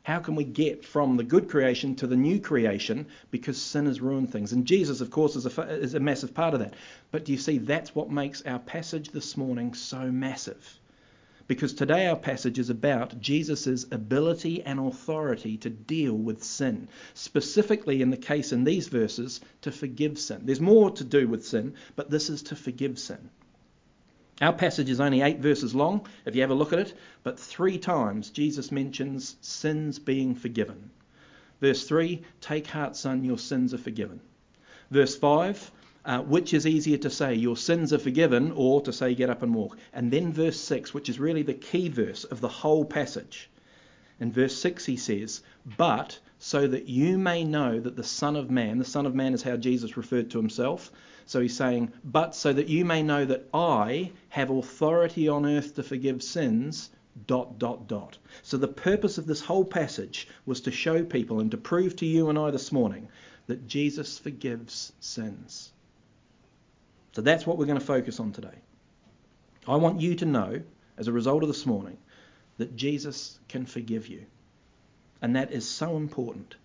How 0.03 0.19
can 0.19 0.35
we 0.35 0.43
get 0.43 0.85
from 0.85 1.17
the 1.17 1.23
good 1.23 1.49
creation 1.49 1.95
to 1.95 2.05
the 2.05 2.15
new 2.15 2.39
creation 2.39 3.07
because 3.31 3.59
sin 3.59 3.87
has 3.87 3.99
ruined 3.99 4.31
things? 4.31 4.53
And 4.53 4.67
Jesus, 4.67 5.01
of 5.01 5.09
course, 5.09 5.35
is 5.35 5.47
a, 5.47 5.61
is 5.63 5.95
a 5.95 5.99
massive 5.99 6.35
part 6.35 6.53
of 6.53 6.59
that. 6.59 6.75
But 7.09 7.25
do 7.25 7.31
you 7.31 7.39
see, 7.39 7.57
that's 7.57 7.95
what 7.95 8.11
makes 8.11 8.43
our 8.43 8.59
passage 8.59 9.09
this 9.09 9.35
morning 9.35 9.73
so 9.73 10.11
massive. 10.11 10.79
Because 11.47 11.73
today 11.73 12.07
our 12.07 12.15
passage 12.15 12.57
is 12.57 12.71
about 12.71 13.21
Jesus' 13.21 13.85
ability 13.91 14.63
and 14.63 14.79
authority 14.79 15.57
to 15.57 15.69
deal 15.69 16.15
with 16.15 16.43
sin. 16.43 16.87
Specifically, 17.13 18.01
in 18.01 18.09
the 18.09 18.17
case 18.17 18.51
in 18.51 18.63
these 18.63 18.87
verses, 18.87 19.41
to 19.61 19.71
forgive 19.71 20.17
sin. 20.17 20.41
There's 20.43 20.59
more 20.59 20.89
to 20.91 21.03
do 21.03 21.27
with 21.27 21.45
sin, 21.45 21.75
but 21.95 22.09
this 22.09 22.29
is 22.31 22.41
to 22.43 22.55
forgive 22.55 22.97
sin. 22.97 23.29
Our 24.41 24.53
passage 24.53 24.89
is 24.89 24.99
only 24.99 25.21
eight 25.21 25.39
verses 25.39 25.75
long, 25.75 26.07
if 26.25 26.35
you 26.35 26.41
have 26.41 26.49
a 26.49 26.55
look 26.55 26.73
at 26.73 26.79
it, 26.79 26.93
but 27.23 27.39
three 27.39 27.77
times 27.77 28.31
Jesus 28.31 28.71
mentions 28.71 29.35
sins 29.39 29.99
being 29.99 30.35
forgiven. 30.35 30.89
Verse 31.61 31.87
3 31.87 32.21
Take 32.41 32.67
heart, 32.67 32.95
son, 32.97 33.23
your 33.23 33.37
sins 33.37 33.73
are 33.73 33.77
forgiven. 33.77 34.19
Verse 34.91 35.15
5 35.15 35.71
Uh, 36.05 36.21
which 36.21 36.53
is 36.53 36.67
easier 36.67 36.97
to 36.99 37.09
say, 37.09 37.33
your 37.33 37.57
sins 37.57 37.91
are 37.91 37.97
forgiven, 37.97 38.51
or 38.55 38.79
to 38.79 38.93
say, 38.93 39.15
get 39.15 39.31
up 39.31 39.41
and 39.41 39.55
walk? 39.55 39.75
And 39.91 40.11
then 40.11 40.31
verse 40.31 40.59
6, 40.59 40.93
which 40.93 41.09
is 41.09 41.19
really 41.19 41.41
the 41.41 41.55
key 41.55 41.89
verse 41.89 42.25
of 42.25 42.41
the 42.41 42.47
whole 42.47 42.85
passage. 42.85 43.49
In 44.19 44.31
verse 44.31 44.55
6, 44.55 44.85
he 44.85 44.97
says, 44.97 45.41
But 45.77 46.19
so 46.37 46.67
that 46.67 46.87
you 46.87 47.17
may 47.17 47.43
know 47.43 47.79
that 47.79 47.95
the 47.95 48.03
Son 48.03 48.35
of 48.35 48.51
Man, 48.51 48.77
the 48.77 48.85
Son 48.85 49.07
of 49.07 49.15
Man 49.15 49.33
is 49.33 49.41
how 49.41 49.57
Jesus 49.57 49.97
referred 49.97 50.29
to 50.29 50.37
himself. 50.37 50.91
So 51.25 51.41
he's 51.41 51.57
saying, 51.57 51.91
But 52.03 52.35
so 52.35 52.53
that 52.53 52.69
you 52.69 52.85
may 52.85 53.01
know 53.01 53.25
that 53.25 53.49
I 53.51 54.11
have 54.29 54.51
authority 54.51 55.27
on 55.27 55.45
earth 55.45 55.75
to 55.75 55.83
forgive 55.83 56.21
sins, 56.21 56.91
dot, 57.25 57.57
dot, 57.57 57.87
dot. 57.87 58.19
So 58.43 58.57
the 58.57 58.67
purpose 58.67 59.17
of 59.17 59.25
this 59.25 59.41
whole 59.41 59.65
passage 59.65 60.27
was 60.45 60.61
to 60.61 60.71
show 60.71 61.03
people 61.03 61.39
and 61.39 61.49
to 61.49 61.57
prove 61.57 61.95
to 61.95 62.05
you 62.05 62.29
and 62.29 62.37
I 62.37 62.51
this 62.51 62.71
morning 62.71 63.09
that 63.47 63.67
Jesus 63.67 64.19
forgives 64.19 64.93
sins. 64.99 65.71
So 67.15 67.21
that's 67.21 67.47
what 67.47 67.57
we're 67.57 67.65
going 67.65 67.79
to 67.79 67.85
focus 67.85 68.19
on 68.19 68.33
today. 68.33 68.57
I 69.65 69.77
want 69.77 70.01
you 70.01 70.15
to 70.15 70.25
know, 70.25 70.61
as 70.97 71.07
a 71.07 71.13
result 71.13 71.43
of 71.43 71.47
this 71.47 71.65
morning, 71.65 71.97
that 72.57 72.75
Jesus 72.75 73.39
can 73.47 73.65
forgive 73.65 74.07
you. 74.07 74.25
And 75.21 75.37
that 75.37 75.53
is 75.53 75.65
so 75.65 75.95
important 75.95 76.55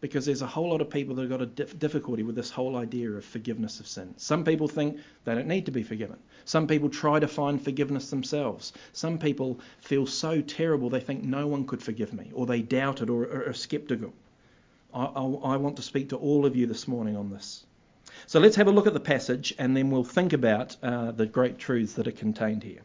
because 0.00 0.24
there's 0.24 0.42
a 0.42 0.46
whole 0.46 0.70
lot 0.70 0.80
of 0.80 0.90
people 0.90 1.16
that 1.16 1.22
have 1.22 1.30
got 1.30 1.42
a 1.42 1.46
dif- 1.46 1.76
difficulty 1.76 2.22
with 2.22 2.36
this 2.36 2.50
whole 2.50 2.76
idea 2.76 3.10
of 3.10 3.24
forgiveness 3.24 3.80
of 3.80 3.88
sin. 3.88 4.14
Some 4.16 4.44
people 4.44 4.68
think 4.68 5.00
they 5.24 5.34
don't 5.34 5.48
need 5.48 5.66
to 5.66 5.72
be 5.72 5.82
forgiven. 5.82 6.18
Some 6.44 6.68
people 6.68 6.88
try 6.88 7.18
to 7.18 7.26
find 7.26 7.60
forgiveness 7.60 8.08
themselves. 8.08 8.74
Some 8.92 9.18
people 9.18 9.58
feel 9.80 10.06
so 10.06 10.40
terrible 10.40 10.88
they 10.88 11.00
think 11.00 11.24
no 11.24 11.48
one 11.48 11.66
could 11.66 11.82
forgive 11.82 12.12
me, 12.12 12.30
or 12.32 12.46
they 12.46 12.62
doubt 12.62 13.02
it 13.02 13.10
or, 13.10 13.24
or 13.24 13.48
are 13.48 13.52
skeptical. 13.52 14.12
I, 14.94 15.06
I, 15.06 15.24
I 15.24 15.56
want 15.56 15.74
to 15.76 15.82
speak 15.82 16.10
to 16.10 16.16
all 16.16 16.46
of 16.46 16.54
you 16.54 16.68
this 16.68 16.86
morning 16.86 17.16
on 17.16 17.30
this. 17.30 17.66
So 18.26 18.40
let's 18.40 18.56
have 18.56 18.66
a 18.66 18.72
look 18.72 18.86
at 18.86 18.94
the 18.94 19.00
passage 19.00 19.54
and 19.58 19.76
then 19.76 19.90
we'll 19.90 20.04
think 20.04 20.32
about 20.32 20.76
uh, 20.82 21.12
the 21.12 21.26
great 21.26 21.58
truths 21.58 21.94
that 21.94 22.08
are 22.08 22.12
contained 22.12 22.62
here. 22.62 22.82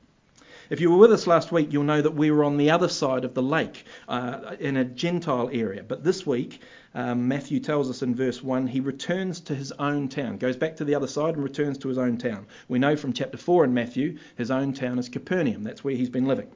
If 0.71 0.79
you 0.79 0.89
were 0.89 0.97
with 0.97 1.11
us 1.11 1.27
last 1.27 1.51
week, 1.51 1.73
you'll 1.73 1.83
know 1.83 2.01
that 2.01 2.15
we 2.15 2.31
were 2.31 2.45
on 2.45 2.55
the 2.55 2.71
other 2.71 2.87
side 2.87 3.25
of 3.25 3.33
the 3.33 3.41
lake 3.41 3.83
uh, 4.07 4.55
in 4.57 4.77
a 4.77 4.85
Gentile 4.85 5.49
area. 5.51 5.83
But 5.83 6.05
this 6.05 6.25
week, 6.25 6.61
um, 6.95 7.27
Matthew 7.27 7.59
tells 7.59 7.89
us 7.89 8.01
in 8.01 8.15
verse 8.15 8.41
1, 8.41 8.67
he 8.67 8.79
returns 8.79 9.41
to 9.41 9.53
his 9.53 9.73
own 9.73 10.07
town, 10.07 10.37
goes 10.37 10.55
back 10.55 10.77
to 10.77 10.85
the 10.85 10.95
other 10.95 11.07
side 11.07 11.33
and 11.33 11.43
returns 11.43 11.77
to 11.79 11.89
his 11.89 11.97
own 11.97 12.17
town. 12.17 12.45
We 12.69 12.79
know 12.79 12.95
from 12.95 13.11
chapter 13.11 13.37
4 13.37 13.65
in 13.65 13.73
Matthew, 13.73 14.17
his 14.37 14.49
own 14.49 14.71
town 14.71 14.97
is 14.97 15.09
Capernaum. 15.09 15.63
That's 15.63 15.83
where 15.83 15.95
he's 15.95 16.09
been 16.09 16.25
living. 16.25 16.49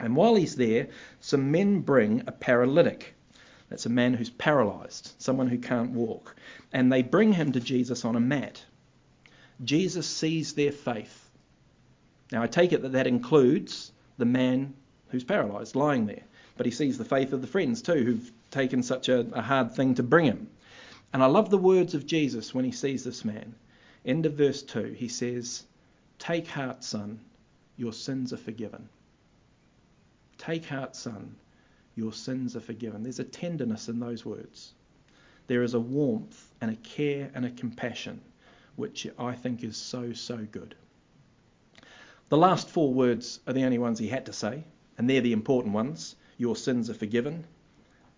And 0.00 0.16
while 0.16 0.34
he's 0.34 0.56
there, 0.56 0.88
some 1.20 1.52
men 1.52 1.80
bring 1.80 2.24
a 2.26 2.32
paralytic. 2.32 3.14
That's 3.68 3.86
a 3.86 3.90
man 3.90 4.14
who's 4.14 4.30
paralyzed, 4.30 5.12
someone 5.18 5.48
who 5.48 5.58
can't 5.58 5.90
walk. 5.90 6.36
And 6.72 6.92
they 6.92 7.02
bring 7.02 7.32
him 7.32 7.52
to 7.52 7.60
Jesus 7.60 8.04
on 8.04 8.16
a 8.16 8.20
mat. 8.20 8.62
Jesus 9.64 10.06
sees 10.06 10.52
their 10.52 10.72
faith. 10.72 11.28
Now, 12.32 12.42
I 12.42 12.46
take 12.46 12.72
it 12.72 12.82
that 12.82 12.92
that 12.92 13.06
includes 13.06 13.92
the 14.18 14.24
man 14.24 14.74
who's 15.08 15.24
paralyzed, 15.24 15.76
lying 15.76 16.06
there. 16.06 16.22
But 16.56 16.66
he 16.66 16.72
sees 16.72 16.98
the 16.98 17.04
faith 17.04 17.32
of 17.32 17.40
the 17.40 17.46
friends 17.46 17.82
too, 17.82 18.04
who've 18.04 18.32
taken 18.50 18.82
such 18.82 19.08
a, 19.08 19.20
a 19.32 19.42
hard 19.42 19.74
thing 19.74 19.94
to 19.96 20.02
bring 20.02 20.26
him. 20.26 20.48
And 21.12 21.22
I 21.22 21.26
love 21.26 21.50
the 21.50 21.58
words 21.58 21.94
of 21.94 22.06
Jesus 22.06 22.54
when 22.54 22.64
he 22.64 22.72
sees 22.72 23.04
this 23.04 23.24
man. 23.24 23.54
End 24.04 24.26
of 24.26 24.34
verse 24.34 24.62
2, 24.62 24.94
he 24.98 25.08
says, 25.08 25.64
Take 26.18 26.46
heart, 26.46 26.84
son, 26.84 27.20
your 27.76 27.92
sins 27.92 28.32
are 28.32 28.38
forgiven. 28.38 28.88
Take 30.38 30.66
heart, 30.66 30.94
son, 30.94 31.36
your 31.96 32.12
sins 32.12 32.56
are 32.56 32.60
forgiven. 32.60 33.02
There's 33.02 33.20
a 33.20 33.24
tenderness 33.24 33.88
in 33.88 34.00
those 34.00 34.24
words. 34.24 34.72
There 35.46 35.62
is 35.62 35.74
a 35.74 35.80
warmth 35.80 36.52
and 36.60 36.70
a 36.70 36.76
care 36.76 37.30
and 37.34 37.44
a 37.44 37.50
compassion, 37.50 38.20
which 38.76 39.06
I 39.18 39.34
think 39.34 39.62
is 39.62 39.76
so, 39.76 40.12
so 40.12 40.46
good. 40.50 40.74
The 42.30 42.36
last 42.38 42.68
four 42.68 42.92
words 42.92 43.40
are 43.46 43.52
the 43.52 43.64
only 43.64 43.78
ones 43.78 43.98
he 43.98 44.08
had 44.08 44.26
to 44.26 44.32
say, 44.32 44.64
and 44.96 45.08
they're 45.08 45.20
the 45.20 45.32
important 45.32 45.74
ones. 45.74 46.16
Your 46.38 46.56
sins 46.56 46.88
are 46.90 46.94
forgiven. 46.94 47.46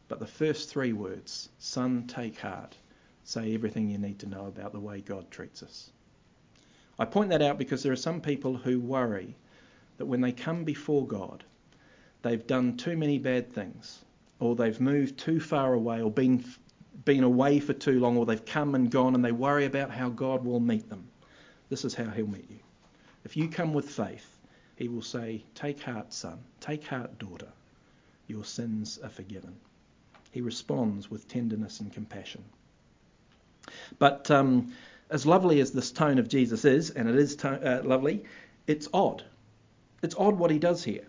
But 0.09 0.21
the 0.21 0.27
first 0.27 0.71
three 0.71 0.93
words, 0.93 1.49
son, 1.59 2.07
take 2.07 2.39
heart, 2.39 2.77
say 3.25 3.53
everything 3.53 3.89
you 3.89 3.99
need 3.99 4.21
to 4.21 4.29
know 4.29 4.47
about 4.47 4.73
the 4.73 4.81
way 4.81 5.01
God 5.01 5.31
treats 5.31 5.63
us. 5.65 5.91
I 6.99 7.05
point 7.05 7.31
that 7.31 7.43
out 7.43 7.59
because 7.59 7.83
there 7.83 7.93
are 7.93 7.97
some 7.97 8.21
people 8.21 8.57
who 8.57 8.79
worry 8.79 9.35
that 9.99 10.07
when 10.07 10.21
they 10.21 10.33
come 10.33 10.65
before 10.65 11.07
God, 11.07 11.45
they've 12.27 12.47
done 12.47 12.77
too 12.77 12.97
many 12.97 13.19
bad 13.19 13.53
things, 13.53 14.05
or 14.41 14.57
they've 14.57 14.81
moved 14.81 15.19
too 15.19 15.41
far 15.41 15.73
away, 15.73 16.03
or 16.03 16.11
been, 16.11 16.45
been 17.05 17.25
away 17.25 17.61
for 17.61 17.73
too 17.73 18.01
long, 18.01 18.17
or 18.17 18.27
they've 18.27 18.45
come 18.45 18.75
and 18.75 18.91
gone, 18.91 19.15
and 19.15 19.25
they 19.25 19.33
worry 19.33 19.65
about 19.65 19.91
how 19.91 20.09
God 20.09 20.45
will 20.45 20.61
meet 20.61 20.89
them. 20.89 21.07
This 21.69 21.85
is 21.85 21.95
how 21.95 22.11
He'll 22.11 22.27
meet 22.27 22.51
you. 22.51 22.59
If 23.25 23.37
you 23.37 23.49
come 23.49 23.73
with 23.73 23.89
faith, 23.89 24.27
He 24.77 24.89
will 24.89 25.03
say, 25.03 25.45
Take 25.55 25.81
heart, 25.81 26.13
son, 26.13 26.39
take 26.61 26.85
heart, 26.85 27.19
daughter, 27.19 27.49
your 28.27 28.45
sins 28.45 28.99
are 29.03 29.09
forgiven. 29.09 29.55
He 30.33 30.41
responds 30.41 31.11
with 31.11 31.29
tenderness 31.29 31.81
and 31.81 31.93
compassion. 31.93 32.45
But 33.99 34.31
um, 34.31 34.73
as 35.11 35.27
lovely 35.27 35.61
as 35.61 35.71
this 35.73 35.91
tone 35.91 36.19
of 36.19 36.29
Jesus 36.29 36.65
is, 36.65 36.91
and 36.91 37.09
it 37.09 37.17
is 37.17 37.37
to- 37.37 37.81
uh, 37.81 37.83
lovely, 37.85 38.25
it's 38.67 38.89
odd. 38.93 39.25
It's 40.03 40.15
odd 40.17 40.39
what 40.39 40.51
he 40.51 40.59
does 40.59 40.83
here. 40.85 41.07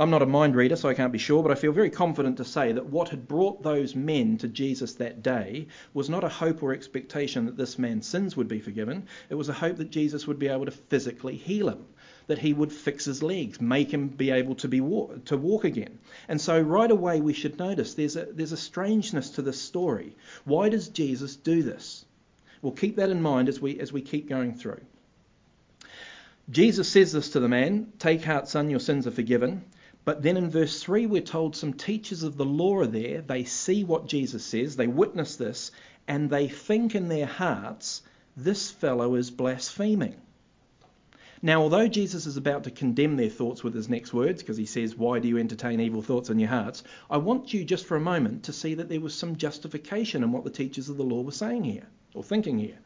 I'm 0.00 0.08
not 0.08 0.22
a 0.22 0.26
mind 0.26 0.56
reader, 0.56 0.76
so 0.76 0.88
I 0.88 0.94
can't 0.94 1.12
be 1.12 1.18
sure, 1.18 1.42
but 1.42 1.52
I 1.52 1.56
feel 1.56 1.72
very 1.72 1.90
confident 1.90 2.38
to 2.38 2.44
say 2.46 2.72
that 2.72 2.86
what 2.86 3.10
had 3.10 3.28
brought 3.28 3.62
those 3.62 3.94
men 3.94 4.38
to 4.38 4.48
Jesus 4.48 4.94
that 4.94 5.22
day 5.22 5.66
was 5.92 6.08
not 6.08 6.24
a 6.24 6.28
hope 6.30 6.62
or 6.62 6.72
expectation 6.72 7.44
that 7.44 7.58
this 7.58 7.78
man's 7.78 8.06
sins 8.06 8.34
would 8.34 8.48
be 8.48 8.60
forgiven. 8.60 9.08
It 9.28 9.34
was 9.34 9.50
a 9.50 9.52
hope 9.52 9.76
that 9.76 9.90
Jesus 9.90 10.26
would 10.26 10.38
be 10.38 10.48
able 10.48 10.64
to 10.64 10.70
physically 10.70 11.36
heal 11.36 11.68
him, 11.68 11.84
that 12.28 12.38
he 12.38 12.54
would 12.54 12.72
fix 12.72 13.04
his 13.04 13.22
legs, 13.22 13.60
make 13.60 13.92
him 13.92 14.08
be 14.08 14.30
able 14.30 14.54
to 14.54 14.68
be 14.68 14.80
walk, 14.80 15.26
to 15.26 15.36
walk 15.36 15.64
again. 15.64 15.98
And 16.28 16.40
so 16.40 16.58
right 16.58 16.90
away 16.90 17.20
we 17.20 17.34
should 17.34 17.58
notice 17.58 17.92
there's 17.92 18.16
a 18.16 18.24
there's 18.24 18.52
a 18.52 18.56
strangeness 18.56 19.28
to 19.32 19.42
this 19.42 19.60
story. 19.60 20.16
Why 20.46 20.70
does 20.70 20.88
Jesus 20.88 21.36
do 21.36 21.62
this? 21.62 22.06
We'll 22.62 22.72
keep 22.72 22.96
that 22.96 23.10
in 23.10 23.20
mind 23.20 23.50
as 23.50 23.60
we 23.60 23.78
as 23.78 23.92
we 23.92 24.00
keep 24.00 24.30
going 24.30 24.54
through. 24.54 24.80
Jesus 26.48 26.88
says 26.88 27.12
this 27.12 27.28
to 27.32 27.40
the 27.40 27.48
man, 27.48 27.92
"Take 27.98 28.24
heart, 28.24 28.48
son, 28.48 28.70
your 28.70 28.80
sins 28.80 29.06
are 29.06 29.10
forgiven." 29.10 29.62
But 30.04 30.22
then 30.22 30.36
in 30.36 30.50
verse 30.50 30.82
3, 30.82 31.06
we're 31.06 31.20
told 31.20 31.54
some 31.54 31.74
teachers 31.74 32.22
of 32.22 32.36
the 32.36 32.44
law 32.44 32.78
are 32.78 32.86
there. 32.86 33.20
They 33.20 33.44
see 33.44 33.84
what 33.84 34.06
Jesus 34.06 34.44
says, 34.44 34.76
they 34.76 34.86
witness 34.86 35.36
this, 35.36 35.70
and 36.08 36.30
they 36.30 36.48
think 36.48 36.94
in 36.94 37.08
their 37.08 37.26
hearts, 37.26 38.02
this 38.36 38.70
fellow 38.70 39.14
is 39.14 39.30
blaspheming. 39.30 40.16
Now, 41.42 41.62
although 41.62 41.88
Jesus 41.88 42.26
is 42.26 42.36
about 42.36 42.64
to 42.64 42.70
condemn 42.70 43.16
their 43.16 43.30
thoughts 43.30 43.62
with 43.62 43.74
his 43.74 43.88
next 43.88 44.12
words, 44.12 44.42
because 44.42 44.56
he 44.56 44.66
says, 44.66 44.96
Why 44.96 45.18
do 45.18 45.28
you 45.28 45.38
entertain 45.38 45.80
evil 45.80 46.02
thoughts 46.02 46.30
in 46.30 46.38
your 46.38 46.48
hearts? 46.48 46.82
I 47.10 47.16
want 47.18 47.54
you 47.54 47.64
just 47.64 47.86
for 47.86 47.96
a 47.96 48.00
moment 48.00 48.44
to 48.44 48.52
see 48.52 48.74
that 48.74 48.88
there 48.88 49.00
was 49.00 49.14
some 49.14 49.36
justification 49.36 50.22
in 50.22 50.32
what 50.32 50.44
the 50.44 50.50
teachers 50.50 50.88
of 50.88 50.96
the 50.96 51.02
law 51.04 51.22
were 51.22 51.30
saying 51.30 51.64
here, 51.64 51.86
or 52.14 52.22
thinking 52.22 52.58
here. 52.58 52.78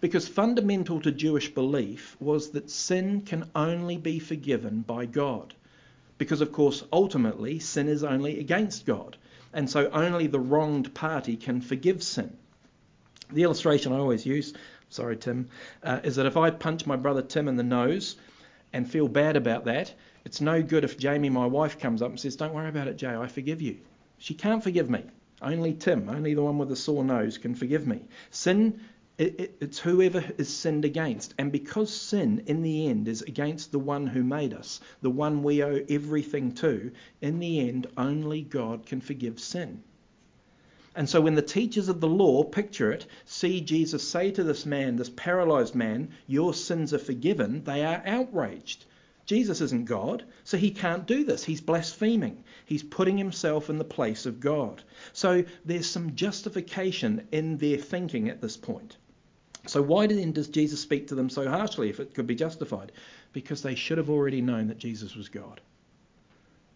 Because 0.00 0.26
fundamental 0.26 1.00
to 1.00 1.12
Jewish 1.12 1.54
belief 1.54 2.16
was 2.20 2.50
that 2.50 2.70
sin 2.70 3.20
can 3.20 3.50
only 3.54 3.96
be 3.96 4.18
forgiven 4.18 4.82
by 4.82 5.06
God. 5.06 5.54
Because, 6.18 6.40
of 6.40 6.52
course, 6.52 6.84
ultimately, 6.92 7.58
sin 7.58 7.88
is 7.88 8.04
only 8.04 8.38
against 8.38 8.86
God. 8.86 9.16
And 9.52 9.68
so 9.68 9.88
only 9.90 10.26
the 10.26 10.40
wronged 10.40 10.94
party 10.94 11.36
can 11.36 11.60
forgive 11.60 12.02
sin. 12.02 12.36
The 13.32 13.42
illustration 13.42 13.92
I 13.92 13.98
always 13.98 14.26
use, 14.26 14.52
sorry, 14.90 15.16
Tim, 15.16 15.48
uh, 15.82 16.00
is 16.04 16.16
that 16.16 16.26
if 16.26 16.36
I 16.36 16.50
punch 16.50 16.86
my 16.86 16.96
brother 16.96 17.22
Tim 17.22 17.48
in 17.48 17.56
the 17.56 17.62
nose 17.62 18.16
and 18.72 18.88
feel 18.88 19.08
bad 19.08 19.36
about 19.36 19.64
that, 19.64 19.92
it's 20.24 20.40
no 20.40 20.62
good 20.62 20.84
if 20.84 20.98
Jamie, 20.98 21.30
my 21.30 21.46
wife, 21.46 21.78
comes 21.78 22.02
up 22.02 22.10
and 22.10 22.18
says, 22.18 22.36
Don't 22.36 22.54
worry 22.54 22.68
about 22.68 22.88
it, 22.88 22.96
Jay, 22.96 23.14
I 23.14 23.26
forgive 23.26 23.60
you. 23.60 23.78
She 24.18 24.34
can't 24.34 24.62
forgive 24.62 24.88
me. 24.88 25.04
Only 25.42 25.74
Tim, 25.74 26.08
only 26.08 26.34
the 26.34 26.42
one 26.42 26.58
with 26.58 26.68
the 26.68 26.76
sore 26.76 27.04
nose, 27.04 27.38
can 27.38 27.54
forgive 27.54 27.86
me. 27.86 28.02
Sin 28.30 28.80
it, 29.16 29.38
it, 29.38 29.56
it's 29.60 29.78
whoever 29.78 30.24
is 30.38 30.48
sinned 30.48 30.84
against. 30.84 31.34
And 31.38 31.52
because 31.52 31.92
sin, 31.92 32.42
in 32.46 32.62
the 32.62 32.88
end, 32.88 33.06
is 33.06 33.22
against 33.22 33.70
the 33.70 33.78
one 33.78 34.08
who 34.08 34.24
made 34.24 34.52
us, 34.52 34.80
the 35.02 35.10
one 35.10 35.44
we 35.44 35.62
owe 35.62 35.84
everything 35.88 36.50
to, 36.56 36.90
in 37.20 37.38
the 37.38 37.60
end, 37.60 37.86
only 37.96 38.42
God 38.42 38.86
can 38.86 39.00
forgive 39.00 39.38
sin. 39.38 39.84
And 40.96 41.08
so 41.08 41.20
when 41.20 41.36
the 41.36 41.42
teachers 41.42 41.88
of 41.88 42.00
the 42.00 42.08
law 42.08 42.42
picture 42.42 42.90
it, 42.90 43.06
see 43.24 43.60
Jesus 43.60 44.06
say 44.08 44.32
to 44.32 44.42
this 44.42 44.66
man, 44.66 44.96
this 44.96 45.10
paralyzed 45.10 45.76
man, 45.76 46.08
Your 46.26 46.52
sins 46.52 46.92
are 46.92 46.98
forgiven, 46.98 47.62
they 47.62 47.84
are 47.84 48.02
outraged. 48.04 48.84
Jesus 49.26 49.60
isn't 49.60 49.86
God, 49.86 50.24
so 50.42 50.56
he 50.58 50.70
can't 50.70 51.06
do 51.06 51.24
this. 51.24 51.44
He's 51.44 51.60
blaspheming. 51.60 52.42
He's 52.66 52.82
putting 52.82 53.16
himself 53.16 53.70
in 53.70 53.78
the 53.78 53.84
place 53.84 54.26
of 54.26 54.40
God. 54.40 54.82
So 55.12 55.44
there's 55.64 55.88
some 55.88 56.14
justification 56.14 57.26
in 57.30 57.58
their 57.58 57.78
thinking 57.78 58.28
at 58.28 58.40
this 58.40 58.56
point. 58.56 58.96
So 59.66 59.80
why 59.80 60.06
then 60.06 60.32
does 60.32 60.48
Jesus 60.48 60.80
speak 60.80 61.06
to 61.08 61.14
them 61.14 61.30
so 61.30 61.48
harshly 61.48 61.88
if 61.88 61.98
it 61.98 62.14
could 62.14 62.26
be 62.26 62.34
justified? 62.34 62.92
Because 63.32 63.62
they 63.62 63.74
should 63.74 63.98
have 63.98 64.10
already 64.10 64.42
known 64.42 64.68
that 64.68 64.78
Jesus 64.78 65.16
was 65.16 65.28
God. 65.28 65.60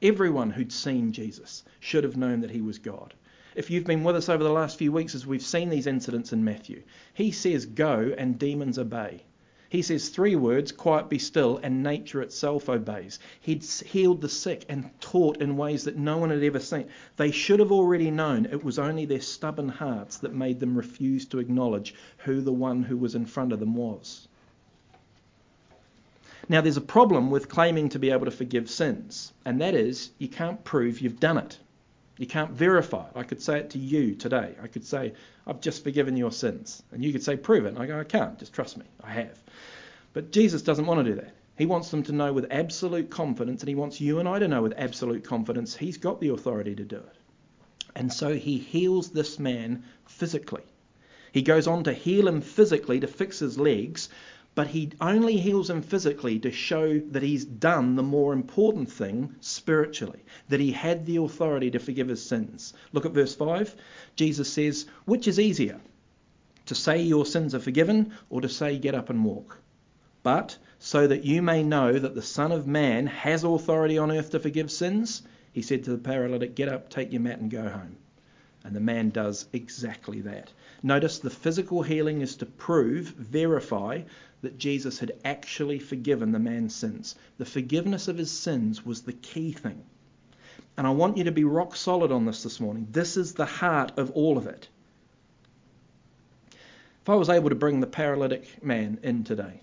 Everyone 0.00 0.50
who'd 0.50 0.72
seen 0.72 1.12
Jesus 1.12 1.64
should 1.80 2.04
have 2.04 2.16
known 2.16 2.40
that 2.40 2.50
he 2.50 2.60
was 2.60 2.78
God. 2.78 3.14
if 3.54 3.70
you've 3.70 3.84
been 3.84 4.04
with 4.04 4.14
us 4.14 4.28
over 4.28 4.44
the 4.44 4.50
last 4.52 4.78
few 4.78 4.92
weeks 4.92 5.14
as 5.14 5.26
we've 5.26 5.42
seen 5.42 5.68
these 5.68 5.88
incidents 5.88 6.32
in 6.32 6.44
Matthew, 6.44 6.82
he 7.14 7.32
says, 7.32 7.66
Go, 7.66 8.14
and 8.16 8.38
demons 8.38 8.78
obey. 8.78 9.24
He 9.70 9.82
says 9.82 10.08
three 10.08 10.34
words, 10.34 10.72
quiet, 10.72 11.10
be 11.10 11.18
still, 11.18 11.60
and 11.62 11.82
nature 11.82 12.22
itself 12.22 12.70
obeys. 12.70 13.18
He'd 13.38 13.62
healed 13.64 14.22
the 14.22 14.28
sick 14.28 14.64
and 14.66 14.90
taught 14.98 15.42
in 15.42 15.58
ways 15.58 15.84
that 15.84 15.98
no 15.98 16.16
one 16.16 16.30
had 16.30 16.42
ever 16.42 16.58
seen. 16.58 16.86
They 17.18 17.30
should 17.30 17.60
have 17.60 17.70
already 17.70 18.10
known 18.10 18.46
it 18.46 18.64
was 18.64 18.78
only 18.78 19.04
their 19.04 19.20
stubborn 19.20 19.68
hearts 19.68 20.16
that 20.18 20.32
made 20.34 20.58
them 20.60 20.74
refuse 20.74 21.26
to 21.26 21.38
acknowledge 21.38 21.94
who 22.18 22.40
the 22.40 22.52
one 22.52 22.82
who 22.82 22.96
was 22.96 23.14
in 23.14 23.26
front 23.26 23.52
of 23.52 23.60
them 23.60 23.74
was. 23.74 24.26
Now, 26.48 26.62
there's 26.62 26.78
a 26.78 26.80
problem 26.80 27.30
with 27.30 27.50
claiming 27.50 27.90
to 27.90 27.98
be 27.98 28.10
able 28.10 28.24
to 28.24 28.30
forgive 28.30 28.70
sins, 28.70 29.34
and 29.44 29.60
that 29.60 29.74
is 29.74 30.12
you 30.16 30.28
can't 30.28 30.64
prove 30.64 31.02
you've 31.02 31.20
done 31.20 31.36
it. 31.36 31.58
You 32.18 32.26
can't 32.26 32.50
verify 32.50 33.06
it. 33.06 33.12
I 33.14 33.22
could 33.22 33.40
say 33.40 33.58
it 33.58 33.70
to 33.70 33.78
you 33.78 34.14
today. 34.14 34.54
I 34.62 34.66
could 34.66 34.84
say, 34.84 35.14
I've 35.46 35.60
just 35.60 35.84
forgiven 35.84 36.16
your 36.16 36.32
sins. 36.32 36.82
And 36.92 37.04
you 37.04 37.12
could 37.12 37.22
say, 37.22 37.36
prove 37.36 37.64
it. 37.64 37.68
And 37.68 37.78
I 37.78 37.86
go, 37.86 37.98
I 37.98 38.04
can't. 38.04 38.38
Just 38.38 38.52
trust 38.52 38.76
me. 38.76 38.84
I 39.02 39.10
have. 39.12 39.38
But 40.12 40.32
Jesus 40.32 40.62
doesn't 40.62 40.86
want 40.86 41.04
to 41.04 41.10
do 41.10 41.20
that. 41.20 41.34
He 41.56 41.66
wants 41.66 41.90
them 41.90 42.02
to 42.04 42.12
know 42.12 42.32
with 42.32 42.46
absolute 42.52 43.10
confidence, 43.10 43.62
and 43.62 43.68
he 43.68 43.74
wants 43.74 44.00
you 44.00 44.20
and 44.20 44.28
I 44.28 44.38
to 44.38 44.48
know 44.48 44.62
with 44.62 44.74
absolute 44.76 45.24
confidence 45.24 45.76
he's 45.76 45.96
got 45.96 46.20
the 46.20 46.28
authority 46.28 46.74
to 46.74 46.84
do 46.84 46.96
it. 46.96 47.16
And 47.96 48.12
so 48.12 48.34
he 48.34 48.58
heals 48.58 49.10
this 49.10 49.38
man 49.38 49.84
physically. 50.06 50.62
He 51.32 51.42
goes 51.42 51.66
on 51.66 51.84
to 51.84 51.92
heal 51.92 52.28
him 52.28 52.40
physically 52.40 53.00
to 53.00 53.06
fix 53.06 53.40
his 53.40 53.58
legs, 53.58 54.08
but 54.54 54.66
he 54.66 54.90
only 55.00 55.36
heals 55.36 55.70
him 55.70 55.82
physically 55.82 56.38
to 56.38 56.50
show 56.50 56.98
that 56.98 57.22
he's 57.22 57.44
done 57.44 57.94
the 57.94 58.02
more 58.02 58.32
important 58.32 58.90
thing 58.90 59.34
spiritually, 59.40 60.24
that 60.48 60.60
he 60.60 60.72
had 60.72 61.06
the 61.06 61.16
authority 61.16 61.70
to 61.70 61.78
forgive 61.78 62.08
his 62.08 62.24
sins. 62.24 62.74
Look 62.92 63.06
at 63.06 63.12
verse 63.12 63.34
5. 63.34 63.76
Jesus 64.16 64.52
says, 64.52 64.86
Which 65.04 65.28
is 65.28 65.38
easier, 65.38 65.80
to 66.66 66.74
say 66.74 67.00
your 67.00 67.24
sins 67.24 67.54
are 67.54 67.60
forgiven 67.60 68.12
or 68.30 68.40
to 68.40 68.48
say 68.48 68.78
get 68.78 68.94
up 68.94 69.10
and 69.10 69.24
walk? 69.24 69.58
But 70.22 70.58
so 70.78 71.06
that 71.06 71.24
you 71.24 71.42
may 71.42 71.62
know 71.62 71.98
that 71.98 72.14
the 72.14 72.22
Son 72.22 72.52
of 72.52 72.66
Man 72.66 73.06
has 73.06 73.44
authority 73.44 73.98
on 73.98 74.10
earth 74.10 74.30
to 74.30 74.40
forgive 74.40 74.70
sins, 74.70 75.22
he 75.52 75.62
said 75.62 75.84
to 75.84 75.90
the 75.90 75.98
paralytic, 75.98 76.54
Get 76.54 76.68
up, 76.68 76.90
take 76.90 77.12
your 77.12 77.20
mat, 77.20 77.38
and 77.38 77.50
go 77.50 77.68
home. 77.68 77.96
And 78.64 78.74
the 78.74 78.80
man 78.80 79.10
does 79.10 79.46
exactly 79.52 80.20
that. 80.22 80.52
Notice 80.82 81.18
the 81.18 81.30
physical 81.30 81.82
healing 81.82 82.20
is 82.20 82.36
to 82.36 82.46
prove, 82.46 83.06
verify 83.06 84.02
that 84.42 84.58
Jesus 84.58 84.98
had 84.98 85.12
actually 85.24 85.78
forgiven 85.78 86.32
the 86.32 86.38
man's 86.38 86.74
sins. 86.74 87.14
The 87.38 87.44
forgiveness 87.44 88.08
of 88.08 88.18
his 88.18 88.30
sins 88.30 88.84
was 88.84 89.02
the 89.02 89.12
key 89.12 89.52
thing. 89.52 89.84
And 90.76 90.86
I 90.86 90.90
want 90.90 91.16
you 91.16 91.24
to 91.24 91.32
be 91.32 91.44
rock 91.44 91.74
solid 91.74 92.12
on 92.12 92.24
this 92.24 92.42
this 92.42 92.60
morning. 92.60 92.86
This 92.90 93.16
is 93.16 93.34
the 93.34 93.46
heart 93.46 93.98
of 93.98 94.10
all 94.12 94.38
of 94.38 94.46
it. 94.46 94.68
If 96.52 97.08
I 97.08 97.14
was 97.14 97.28
able 97.28 97.48
to 97.48 97.54
bring 97.54 97.80
the 97.80 97.86
paralytic 97.86 98.62
man 98.62 98.98
in 99.02 99.24
today, 99.24 99.62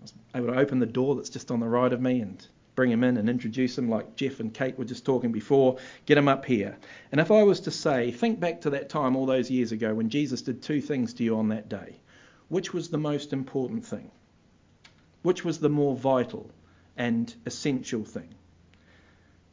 I 0.00 0.02
was 0.02 0.14
able 0.34 0.46
to 0.48 0.58
open 0.58 0.78
the 0.78 0.86
door 0.86 1.14
that's 1.14 1.28
just 1.28 1.50
on 1.50 1.60
the 1.60 1.68
right 1.68 1.92
of 1.92 2.00
me 2.00 2.20
and 2.20 2.44
bring 2.74 2.90
him 2.90 3.04
in 3.04 3.16
and 3.16 3.28
introduce 3.28 3.76
him 3.76 3.88
like 3.88 4.16
Jeff 4.16 4.40
and 4.40 4.52
Kate 4.52 4.78
were 4.78 4.84
just 4.84 5.04
talking 5.04 5.32
before, 5.32 5.78
get 6.06 6.18
him 6.18 6.28
up 6.28 6.44
here. 6.44 6.76
And 7.10 7.20
if 7.20 7.30
I 7.30 7.42
was 7.42 7.60
to 7.60 7.70
say, 7.70 8.10
think 8.10 8.40
back 8.40 8.62
to 8.62 8.70
that 8.70 8.88
time 8.88 9.16
all 9.16 9.26
those 9.26 9.50
years 9.50 9.72
ago 9.72 9.94
when 9.94 10.08
Jesus 10.08 10.42
did 10.42 10.62
two 10.62 10.80
things 10.80 11.14
to 11.14 11.24
you 11.24 11.36
on 11.36 11.48
that 11.48 11.68
day. 11.68 11.96
Which 12.48 12.72
was 12.74 12.88
the 12.88 12.98
most 12.98 13.32
important 13.32 13.84
thing? 13.86 14.10
Which 15.22 15.44
was 15.44 15.58
the 15.58 15.68
more 15.68 15.94
vital 15.96 16.50
and 16.96 17.34
essential 17.46 18.04
thing? 18.04 18.34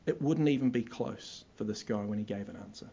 It 0.05 0.21
wouldn't 0.21 0.49
even 0.49 0.69
be 0.69 0.83
close 0.83 1.45
for 1.55 1.63
this 1.63 1.83
guy 1.83 2.03
when 2.03 2.17
he 2.17 2.23
gave 2.23 2.49
an 2.49 2.57
answer. 2.57 2.89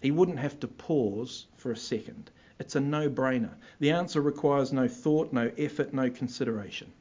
He 0.00 0.10
wouldn't 0.10 0.38
have 0.38 0.58
to 0.60 0.68
pause 0.68 1.46
for 1.56 1.72
a 1.72 1.76
second. 1.76 2.30
It's 2.58 2.76
a 2.76 2.80
no 2.80 3.10
brainer. 3.10 3.54
The 3.80 3.90
answer 3.90 4.20
requires 4.20 4.72
no 4.72 4.86
thought, 4.86 5.32
no 5.32 5.50
effort, 5.58 5.92
no 5.92 6.10
consideration. 6.10 6.92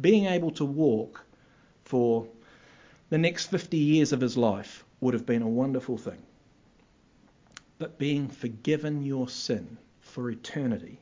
Being 0.00 0.26
able 0.26 0.50
to 0.52 0.64
walk 0.64 1.24
for 1.86 2.26
the 3.10 3.18
next 3.18 3.46
50 3.46 3.76
years 3.76 4.12
of 4.12 4.20
his 4.20 4.36
life 4.36 4.84
would 5.00 5.14
have 5.14 5.24
been 5.24 5.42
a 5.42 5.48
wonderful 5.48 5.96
thing. 5.96 6.18
But 7.78 7.96
being 7.96 8.28
forgiven 8.28 9.04
your 9.04 9.28
sin 9.28 9.78
for 10.00 10.28
eternity 10.28 10.98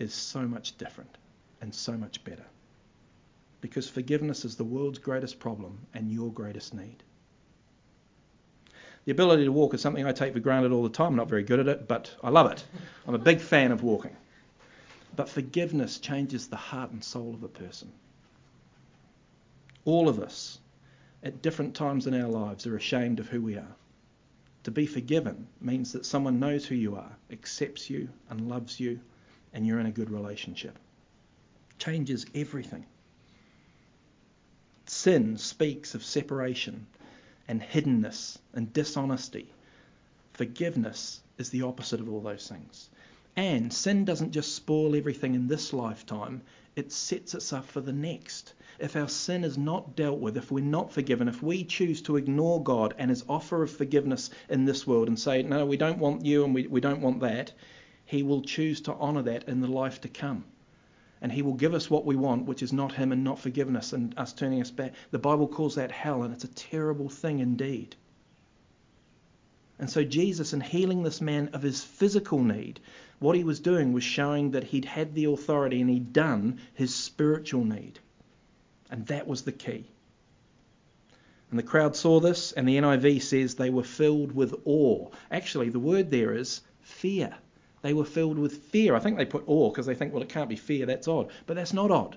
is 0.00 0.12
so 0.12 0.40
much 0.48 0.76
different 0.78 1.16
and 1.60 1.72
so 1.72 1.92
much 1.92 2.24
better. 2.24 2.44
Because 3.60 3.88
forgiveness 3.88 4.44
is 4.44 4.56
the 4.56 4.64
world's 4.64 4.98
greatest 4.98 5.38
problem 5.38 5.78
and 5.94 6.10
your 6.10 6.32
greatest 6.32 6.74
need. 6.74 7.04
The 9.04 9.12
ability 9.12 9.44
to 9.44 9.52
walk 9.52 9.74
is 9.74 9.80
something 9.80 10.04
I 10.04 10.12
take 10.12 10.32
for 10.32 10.40
granted 10.40 10.72
all 10.72 10.82
the 10.82 10.88
time. 10.88 11.08
I'm 11.08 11.16
not 11.16 11.28
very 11.28 11.44
good 11.44 11.60
at 11.60 11.68
it, 11.68 11.86
but 11.86 12.12
I 12.22 12.30
love 12.30 12.50
it. 12.50 12.64
I'm 13.06 13.14
a 13.14 13.18
big 13.18 13.40
fan 13.40 13.70
of 13.70 13.84
walking. 13.84 14.16
But 15.14 15.28
forgiveness 15.28 15.98
changes 15.98 16.48
the 16.48 16.56
heart 16.56 16.90
and 16.90 17.04
soul 17.04 17.34
of 17.34 17.44
a 17.44 17.48
person. 17.48 17.92
All 19.84 20.08
of 20.08 20.18
us, 20.18 20.58
at 21.22 21.42
different 21.42 21.74
times 21.74 22.06
in 22.06 22.14
our 22.14 22.28
lives, 22.28 22.66
are 22.66 22.76
ashamed 22.76 23.20
of 23.20 23.28
who 23.28 23.40
we 23.40 23.56
are. 23.56 23.76
To 24.64 24.70
be 24.70 24.86
forgiven 24.86 25.46
means 25.60 25.92
that 25.92 26.04
someone 26.04 26.38
knows 26.38 26.66
who 26.66 26.74
you 26.74 26.96
are, 26.96 27.16
accepts 27.30 27.88
you, 27.88 28.08
and 28.28 28.48
loves 28.48 28.78
you, 28.78 29.00
and 29.52 29.66
you're 29.66 29.80
in 29.80 29.86
a 29.86 29.92
good 29.92 30.10
relationship. 30.10 30.78
Changes 31.78 32.26
everything. 32.34 32.84
Sin 34.86 35.38
speaks 35.38 35.94
of 35.94 36.04
separation 36.04 36.86
and 37.48 37.62
hiddenness 37.62 38.38
and 38.52 38.72
dishonesty. 38.72 39.50
Forgiveness 40.34 41.20
is 41.38 41.50
the 41.50 41.62
opposite 41.62 42.00
of 42.00 42.08
all 42.08 42.20
those 42.20 42.48
things. 42.48 42.90
And 43.36 43.72
sin 43.72 44.04
doesn't 44.04 44.32
just 44.32 44.54
spoil 44.54 44.96
everything 44.96 45.34
in 45.34 45.46
this 45.46 45.72
lifetime, 45.72 46.42
it 46.76 46.92
sets 46.92 47.34
us 47.34 47.52
up 47.52 47.64
for 47.64 47.80
the 47.80 47.92
next. 47.92 48.54
If 48.78 48.96
our 48.96 49.08
sin 49.08 49.44
is 49.44 49.58
not 49.58 49.94
dealt 49.94 50.18
with, 50.20 50.36
if 50.36 50.50
we're 50.50 50.64
not 50.64 50.92
forgiven, 50.92 51.28
if 51.28 51.42
we 51.42 51.64
choose 51.64 52.02
to 52.02 52.16
ignore 52.16 52.62
God 52.62 52.94
and 52.98 53.10
his 53.10 53.24
offer 53.28 53.62
of 53.62 53.70
forgiveness 53.70 54.30
in 54.48 54.64
this 54.64 54.86
world 54.86 55.08
and 55.08 55.18
say, 55.18 55.42
no, 55.42 55.66
we 55.66 55.76
don't 55.76 55.98
want 55.98 56.24
you 56.24 56.44
and 56.44 56.54
we, 56.54 56.66
we 56.66 56.80
don't 56.80 57.02
want 57.02 57.20
that, 57.20 57.52
he 58.04 58.22
will 58.22 58.42
choose 58.42 58.80
to 58.82 58.94
honour 58.94 59.22
that 59.22 59.48
in 59.48 59.60
the 59.60 59.68
life 59.68 60.00
to 60.00 60.08
come. 60.08 60.44
And 61.22 61.30
he 61.30 61.42
will 61.42 61.54
give 61.54 61.74
us 61.74 61.90
what 61.90 62.06
we 62.06 62.16
want, 62.16 62.46
which 62.46 62.62
is 62.62 62.72
not 62.72 62.94
him 62.94 63.12
and 63.12 63.22
not 63.22 63.38
forgiveness 63.38 63.92
and 63.92 64.12
us 64.18 64.32
turning 64.32 64.60
us 64.60 64.70
back. 64.70 64.94
The 65.10 65.18
Bible 65.18 65.46
calls 65.46 65.74
that 65.74 65.92
hell, 65.92 66.22
and 66.22 66.32
it's 66.32 66.44
a 66.44 66.54
terrible 66.54 67.08
thing 67.08 67.40
indeed. 67.40 67.94
And 69.78 69.88
so, 69.88 70.02
Jesus, 70.02 70.52
in 70.52 70.60
healing 70.60 71.02
this 71.02 71.20
man 71.20 71.50
of 71.52 71.62
his 71.62 71.82
physical 71.84 72.42
need, 72.42 72.80
what 73.20 73.36
he 73.36 73.44
was 73.44 73.60
doing 73.60 73.92
was 73.92 74.02
showing 74.02 74.50
that 74.50 74.64
he'd 74.64 74.86
had 74.86 75.14
the 75.14 75.26
authority 75.26 75.80
and 75.80 75.88
he'd 75.88 76.12
done 76.12 76.58
his 76.74 76.94
spiritual 76.94 77.64
need. 77.64 78.00
And 78.90 79.06
that 79.06 79.28
was 79.28 79.42
the 79.42 79.52
key. 79.52 79.84
And 81.50 81.58
the 81.58 81.64
crowd 81.64 81.94
saw 81.96 82.20
this, 82.20 82.52
and 82.52 82.66
the 82.66 82.76
NIV 82.78 83.22
says 83.22 83.54
they 83.54 83.70
were 83.70 83.84
filled 83.84 84.32
with 84.32 84.54
awe. 84.64 85.10
Actually, 85.30 85.68
the 85.68 85.78
word 85.78 86.10
there 86.10 86.32
is 86.32 86.62
fear. 86.80 87.34
They 87.82 87.92
were 87.92 88.04
filled 88.04 88.38
with 88.38 88.64
fear. 88.64 88.94
I 88.94 89.00
think 89.00 89.16
they 89.16 89.24
put 89.24 89.44
awe 89.46 89.70
because 89.70 89.86
they 89.86 89.94
think, 89.94 90.12
well, 90.12 90.22
it 90.22 90.28
can't 90.28 90.48
be 90.48 90.56
fear. 90.56 90.86
That's 90.86 91.08
odd. 91.08 91.30
But 91.46 91.54
that's 91.54 91.72
not 91.72 91.90
odd. 91.90 92.16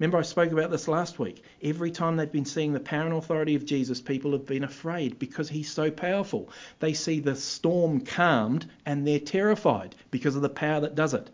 Remember, 0.00 0.16
I 0.16 0.22
spoke 0.22 0.50
about 0.50 0.70
this 0.70 0.88
last 0.88 1.18
week. 1.18 1.44
Every 1.62 1.90
time 1.90 2.16
they've 2.16 2.32
been 2.32 2.46
seeing 2.46 2.72
the 2.72 2.80
power 2.80 3.04
and 3.04 3.12
authority 3.12 3.54
of 3.54 3.66
Jesus, 3.66 4.00
people 4.00 4.32
have 4.32 4.46
been 4.46 4.64
afraid 4.64 5.18
because 5.18 5.50
he's 5.50 5.70
so 5.70 5.90
powerful. 5.90 6.48
They 6.78 6.94
see 6.94 7.20
the 7.20 7.36
storm 7.36 8.00
calmed 8.00 8.64
and 8.86 9.06
they're 9.06 9.18
terrified 9.18 9.94
because 10.10 10.36
of 10.36 10.42
the 10.42 10.48
power 10.48 10.80
that 10.80 10.94
does 10.94 11.12
it. 11.12 11.28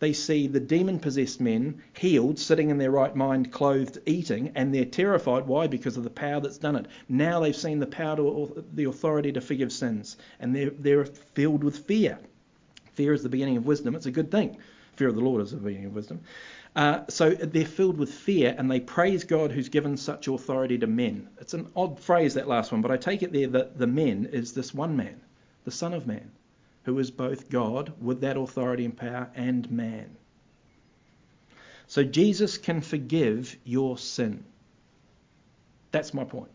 They 0.00 0.12
see 0.12 0.46
the 0.46 0.60
demon 0.60 0.98
possessed 0.98 1.40
men 1.40 1.82
healed, 1.94 2.38
sitting 2.38 2.68
in 2.68 2.76
their 2.76 2.90
right 2.90 3.16
mind, 3.16 3.52
clothed, 3.52 3.96
eating, 4.04 4.52
and 4.54 4.74
they're 4.74 4.84
terrified. 4.84 5.46
Why? 5.46 5.66
Because 5.66 5.96
of 5.96 6.04
the 6.04 6.10
power 6.10 6.40
that's 6.40 6.58
done 6.58 6.76
it. 6.76 6.88
Now 7.08 7.40
they've 7.40 7.56
seen 7.56 7.78
the 7.78 7.86
power, 7.86 8.16
to, 8.16 8.64
the 8.74 8.84
authority 8.84 9.32
to 9.32 9.40
forgive 9.40 9.72
sins, 9.72 10.18
and 10.40 10.54
they're, 10.54 10.70
they're 10.70 11.06
filled 11.06 11.64
with 11.64 11.86
fear. 11.86 12.18
Fear 12.92 13.14
is 13.14 13.22
the 13.22 13.30
beginning 13.30 13.56
of 13.56 13.64
wisdom. 13.64 13.94
It's 13.94 14.06
a 14.06 14.10
good 14.10 14.30
thing. 14.30 14.58
Fear 14.96 15.08
of 15.08 15.14
the 15.14 15.22
Lord 15.22 15.40
is 15.40 15.52
the 15.52 15.56
beginning 15.56 15.86
of 15.86 15.94
wisdom. 15.94 16.20
Uh, 16.76 17.04
so 17.08 17.30
they're 17.30 17.64
filled 17.64 17.98
with 17.98 18.12
fear 18.12 18.54
and 18.56 18.70
they 18.70 18.78
praise 18.78 19.24
God 19.24 19.50
who's 19.50 19.68
given 19.68 19.96
such 19.96 20.28
authority 20.28 20.78
to 20.78 20.86
men. 20.86 21.28
It's 21.40 21.54
an 21.54 21.68
odd 21.74 21.98
phrase, 21.98 22.34
that 22.34 22.48
last 22.48 22.70
one, 22.70 22.80
but 22.80 22.92
I 22.92 22.96
take 22.96 23.22
it 23.22 23.32
there 23.32 23.48
that 23.48 23.76
the 23.76 23.88
men 23.88 24.28
is 24.32 24.52
this 24.52 24.72
one 24.72 24.96
man, 24.96 25.20
the 25.64 25.72
Son 25.72 25.92
of 25.92 26.06
Man, 26.06 26.30
who 26.84 26.98
is 27.00 27.10
both 27.10 27.50
God 27.50 27.92
with 28.00 28.20
that 28.20 28.36
authority 28.36 28.84
and 28.84 28.96
power 28.96 29.28
and 29.34 29.68
man. 29.70 30.16
So 31.88 32.04
Jesus 32.04 32.56
can 32.56 32.82
forgive 32.82 33.56
your 33.64 33.98
sin. 33.98 34.44
That's 35.90 36.14
my 36.14 36.22
point. 36.22 36.52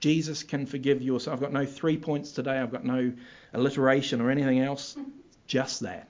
Jesus 0.00 0.42
can 0.42 0.64
forgive 0.64 1.02
your 1.02 1.20
sin. 1.20 1.34
I've 1.34 1.40
got 1.40 1.52
no 1.52 1.66
three 1.66 1.98
points 1.98 2.32
today. 2.32 2.58
I've 2.58 2.72
got 2.72 2.86
no 2.86 3.12
alliteration 3.52 4.22
or 4.22 4.30
anything 4.30 4.60
else 4.60 4.96
just 5.46 5.80
that. 5.80 6.08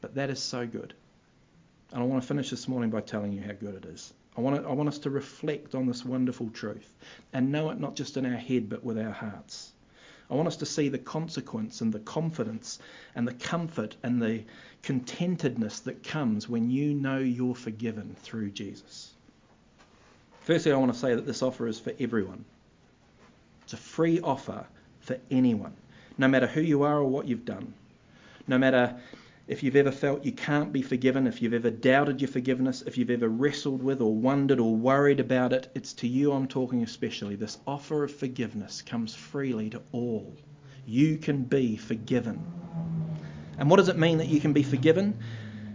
But 0.00 0.14
that 0.14 0.30
is 0.30 0.40
so 0.40 0.66
good. 0.66 0.94
And 1.94 2.02
I 2.02 2.06
want 2.06 2.20
to 2.22 2.26
finish 2.26 2.50
this 2.50 2.66
morning 2.66 2.90
by 2.90 3.00
telling 3.00 3.32
you 3.32 3.40
how 3.40 3.52
good 3.52 3.76
it 3.76 3.84
is. 3.84 4.12
I 4.36 4.40
want, 4.40 4.66
I 4.66 4.72
want 4.72 4.88
us 4.88 4.98
to 4.98 5.10
reflect 5.10 5.76
on 5.76 5.86
this 5.86 6.04
wonderful 6.04 6.50
truth 6.50 6.92
and 7.32 7.52
know 7.52 7.70
it 7.70 7.78
not 7.78 7.94
just 7.94 8.16
in 8.16 8.26
our 8.26 8.36
head 8.36 8.68
but 8.68 8.82
with 8.82 8.98
our 8.98 9.12
hearts. 9.12 9.70
I 10.28 10.34
want 10.34 10.48
us 10.48 10.56
to 10.56 10.66
see 10.66 10.88
the 10.88 10.98
consequence 10.98 11.80
and 11.82 11.92
the 11.92 12.00
confidence 12.00 12.80
and 13.14 13.28
the 13.28 13.34
comfort 13.34 13.94
and 14.02 14.20
the 14.20 14.42
contentedness 14.82 15.84
that 15.84 16.02
comes 16.02 16.48
when 16.48 16.68
you 16.68 16.94
know 16.94 17.18
you're 17.18 17.54
forgiven 17.54 18.16
through 18.22 18.50
Jesus. 18.50 19.12
Firstly, 20.40 20.72
I 20.72 20.76
want 20.76 20.92
to 20.92 20.98
say 20.98 21.14
that 21.14 21.26
this 21.26 21.42
offer 21.42 21.68
is 21.68 21.78
for 21.78 21.92
everyone. 22.00 22.44
It's 23.62 23.72
a 23.72 23.76
free 23.76 24.18
offer 24.20 24.66
for 24.98 25.16
anyone, 25.30 25.76
no 26.18 26.26
matter 26.26 26.48
who 26.48 26.60
you 26.60 26.82
are 26.82 26.96
or 26.96 27.04
what 27.04 27.28
you've 27.28 27.44
done. 27.44 27.72
No 28.48 28.58
matter 28.58 28.96
if 29.46 29.62
you've 29.62 29.76
ever 29.76 29.90
felt 29.90 30.24
you 30.24 30.32
can't 30.32 30.72
be 30.72 30.80
forgiven, 30.80 31.26
if 31.26 31.42
you've 31.42 31.52
ever 31.52 31.70
doubted 31.70 32.20
your 32.20 32.28
forgiveness, 32.28 32.82
if 32.82 32.96
you've 32.96 33.10
ever 33.10 33.28
wrestled 33.28 33.82
with 33.82 34.00
or 34.00 34.14
wondered 34.14 34.58
or 34.58 34.74
worried 34.74 35.20
about 35.20 35.52
it, 35.52 35.70
it's 35.74 35.92
to 35.92 36.08
you 36.08 36.32
I'm 36.32 36.48
talking 36.48 36.82
especially. 36.82 37.36
This 37.36 37.58
offer 37.66 38.04
of 38.04 38.14
forgiveness 38.14 38.80
comes 38.80 39.14
freely 39.14 39.68
to 39.70 39.82
all. 39.92 40.34
You 40.86 41.18
can 41.18 41.44
be 41.44 41.76
forgiven. 41.76 42.42
And 43.58 43.68
what 43.68 43.76
does 43.76 43.88
it 43.88 43.98
mean 43.98 44.18
that 44.18 44.28
you 44.28 44.40
can 44.40 44.54
be 44.54 44.62
forgiven? 44.62 45.18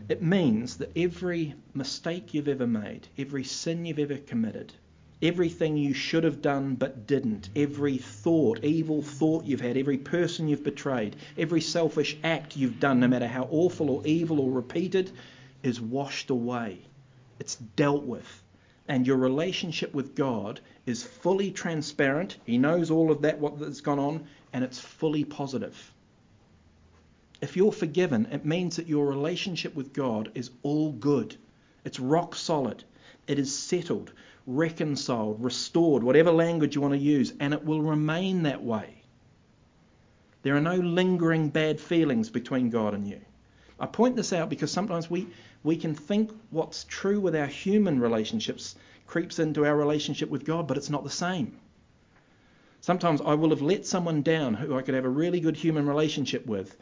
It 0.10 0.24
means 0.24 0.78
that 0.78 0.98
every 0.98 1.54
mistake 1.76 2.34
you've 2.34 2.48
ever 2.48 2.66
made, 2.66 3.08
every 3.20 3.44
sin 3.44 3.86
you've 3.86 4.00
ever 4.00 4.18
committed, 4.18 4.74
Everything 5.22 5.76
you 5.76 5.94
should 5.94 6.24
have 6.24 6.42
done 6.42 6.76
but 6.76 7.06
didn't, 7.06 7.50
every 7.54 7.98
thought, 7.98 8.64
evil 8.64 9.02
thought 9.02 9.44
you've 9.44 9.60
had, 9.60 9.76
every 9.76 9.98
person 9.98 10.48
you've 10.48 10.64
betrayed, 10.64 11.18
every 11.38 11.60
selfish 11.60 12.16
act 12.24 12.56
you've 12.56 12.80
done, 12.80 13.02
no 13.02 13.08
matter 13.08 13.28
how 13.28 13.48
awful 13.52 13.90
or 13.90 14.08
evil 14.08 14.40
or 14.40 14.50
repeated, 14.50 15.12
is 15.62 15.82
washed 15.82 16.30
away. 16.30 16.80
It's 17.38 17.56
dealt 17.56 18.06
with. 18.06 18.44
And 18.88 19.06
your 19.06 19.18
relationship 19.18 19.94
with 19.94 20.16
God 20.16 20.62
is 20.86 21.04
fully 21.04 21.52
transparent. 21.52 22.38
He 22.46 22.58
knows 22.58 22.90
all 22.90 23.12
of 23.12 23.22
that, 23.24 23.40
what 23.40 23.58
has 23.60 23.82
gone 23.82 24.00
on, 24.00 24.26
and 24.54 24.64
it's 24.64 24.80
fully 24.80 25.26
positive. 25.26 25.94
If 27.42 27.58
you're 27.58 27.72
forgiven, 27.72 28.28
it 28.32 28.46
means 28.46 28.78
that 28.78 28.88
your 28.88 29.06
relationship 29.06 29.76
with 29.76 29.94
God 29.94 30.32
is 30.34 30.50
all 30.64 30.94
good. 30.94 31.36
It's 31.84 32.00
rock 32.00 32.36
solid. 32.36 32.84
It 33.30 33.40
is 33.40 33.58
settled 33.58 34.12
reconciled, 34.50 35.44
restored, 35.44 36.02
whatever 36.02 36.32
language 36.32 36.76
you 36.76 36.82
want 36.82 36.96
to 36.96 37.00
use, 37.00 37.34
and 37.40 37.54
it 37.54 37.64
will 37.64 37.82
remain 37.82 38.44
that 38.44 38.64
way. 38.64 39.04
There 40.42 40.56
are 40.56 40.62
no 40.62 40.76
lingering 40.76 41.50
bad 41.50 41.80
feelings 41.80 42.30
between 42.30 42.72
God 42.72 42.96
and 42.96 43.08
you. 43.08 43.22
I 43.80 43.86
point 43.86 44.16
this 44.16 44.34
out 44.34 44.50
because 44.50 44.72
sometimes 44.72 45.10
we, 45.10 45.28
we 45.64 45.78
can 45.78 45.94
think 45.94 46.32
what's 46.50 46.86
true 46.86 47.20
with 47.20 47.36
our 47.36 47.46
human 47.46 48.00
relationships 48.00 48.76
creeps 49.06 49.38
into 49.38 49.66
our 49.66 49.76
relationship 49.76 50.30
with 50.30 50.46
God, 50.46 50.68
but 50.68 50.78
it's 50.78 50.90
not 50.90 51.04
the 51.04 51.10
same. 51.10 51.56
Sometimes 52.82 53.22
I 53.22 53.36
will 53.36 53.50
have 53.52 53.62
let 53.62 53.86
someone 53.86 54.24
down 54.24 54.56
who 54.56 54.78
I 54.78 54.82
could 54.82 54.96
have 54.96 55.06
a 55.06 55.10
really 55.10 55.40
good 55.40 55.58
human 55.58 55.86
relationship 55.86 56.46
with, 56.48 56.76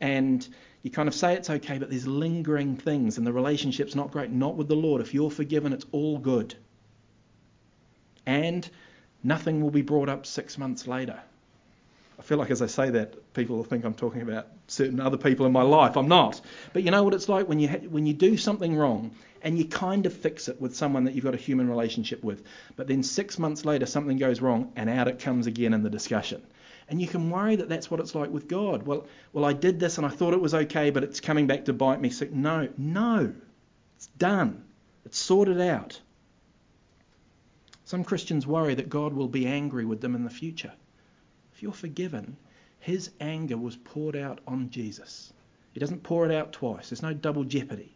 and 0.00 0.48
you 0.82 0.90
kind 0.90 1.08
of 1.08 1.14
say 1.14 1.34
it's 1.34 1.50
okay, 1.50 1.78
but 1.78 1.90
there's 1.90 2.06
lingering 2.06 2.76
things, 2.76 3.18
and 3.18 3.26
the 3.26 3.32
relationship's 3.32 3.94
not 3.94 4.10
great. 4.10 4.30
Not 4.30 4.56
with 4.56 4.68
the 4.68 4.76
Lord. 4.76 5.00
If 5.00 5.14
you're 5.14 5.30
forgiven, 5.30 5.72
it's 5.72 5.86
all 5.92 6.18
good 6.18 6.54
and 8.26 8.68
nothing 9.22 9.60
will 9.60 9.70
be 9.70 9.82
brought 9.82 10.08
up 10.08 10.26
six 10.26 10.58
months 10.58 10.86
later. 10.86 11.20
I 12.18 12.22
feel 12.22 12.38
like 12.38 12.50
as 12.50 12.62
I 12.62 12.66
say 12.66 12.90
that, 12.90 13.34
people 13.34 13.56
will 13.56 13.64
think 13.64 13.84
I'm 13.84 13.94
talking 13.94 14.22
about 14.22 14.46
certain 14.68 15.00
other 15.00 15.16
people 15.16 15.44
in 15.46 15.52
my 15.52 15.62
life. 15.62 15.96
I'm 15.96 16.08
not. 16.08 16.40
But 16.72 16.84
you 16.84 16.90
know 16.90 17.02
what 17.02 17.14
it's 17.14 17.28
like 17.28 17.48
when 17.48 17.58
you 17.58 17.68
ha- 17.68 17.88
when 17.88 18.06
you 18.06 18.12
do 18.12 18.36
something 18.36 18.76
wrong 18.76 19.10
and 19.42 19.58
you 19.58 19.64
kind 19.64 20.06
of 20.06 20.12
fix 20.12 20.46
it 20.46 20.60
with 20.60 20.76
someone 20.76 21.04
that 21.04 21.14
you've 21.14 21.24
got 21.24 21.34
a 21.34 21.38
human 21.38 21.68
relationship 21.68 22.22
with, 22.22 22.44
but 22.76 22.86
then 22.86 23.02
six 23.02 23.38
months 23.38 23.64
later 23.64 23.86
something 23.86 24.18
goes 24.18 24.40
wrong 24.40 24.70
and 24.76 24.88
out 24.88 25.08
it 25.08 25.18
comes 25.18 25.48
again 25.48 25.74
in 25.74 25.82
the 25.82 25.90
discussion. 25.90 26.40
And 26.88 27.00
you 27.00 27.06
can 27.06 27.30
worry 27.30 27.56
that 27.56 27.68
that's 27.68 27.90
what 27.90 28.00
it's 28.00 28.14
like 28.14 28.30
with 28.30 28.48
God. 28.48 28.82
Well, 28.84 29.06
well, 29.32 29.44
I 29.44 29.52
did 29.52 29.80
this 29.80 29.98
and 29.98 30.06
I 30.06 30.10
thought 30.10 30.34
it 30.34 30.40
was 30.40 30.54
okay, 30.54 30.90
but 30.90 31.04
it's 31.04 31.20
coming 31.20 31.46
back 31.46 31.64
to 31.66 31.72
bite 31.72 32.00
me. 32.00 32.10
So, 32.10 32.26
no, 32.30 32.68
no, 32.76 33.32
it's 33.96 34.08
done. 34.18 34.64
It's 35.04 35.18
sorted 35.18 35.60
out. 35.60 36.00
Some 37.84 38.04
Christians 38.04 38.46
worry 38.46 38.74
that 38.74 38.88
God 38.88 39.12
will 39.12 39.28
be 39.28 39.46
angry 39.46 39.84
with 39.84 40.00
them 40.00 40.14
in 40.14 40.24
the 40.24 40.30
future. 40.30 40.72
If 41.54 41.62
you're 41.62 41.72
forgiven, 41.72 42.36
his 42.80 43.10
anger 43.20 43.56
was 43.56 43.76
poured 43.76 44.16
out 44.16 44.40
on 44.46 44.70
Jesus. 44.70 45.32
He 45.72 45.80
doesn't 45.80 46.02
pour 46.02 46.24
it 46.24 46.34
out 46.34 46.52
twice. 46.52 46.90
There's 46.90 47.02
no 47.02 47.14
double 47.14 47.44
jeopardy. 47.44 47.94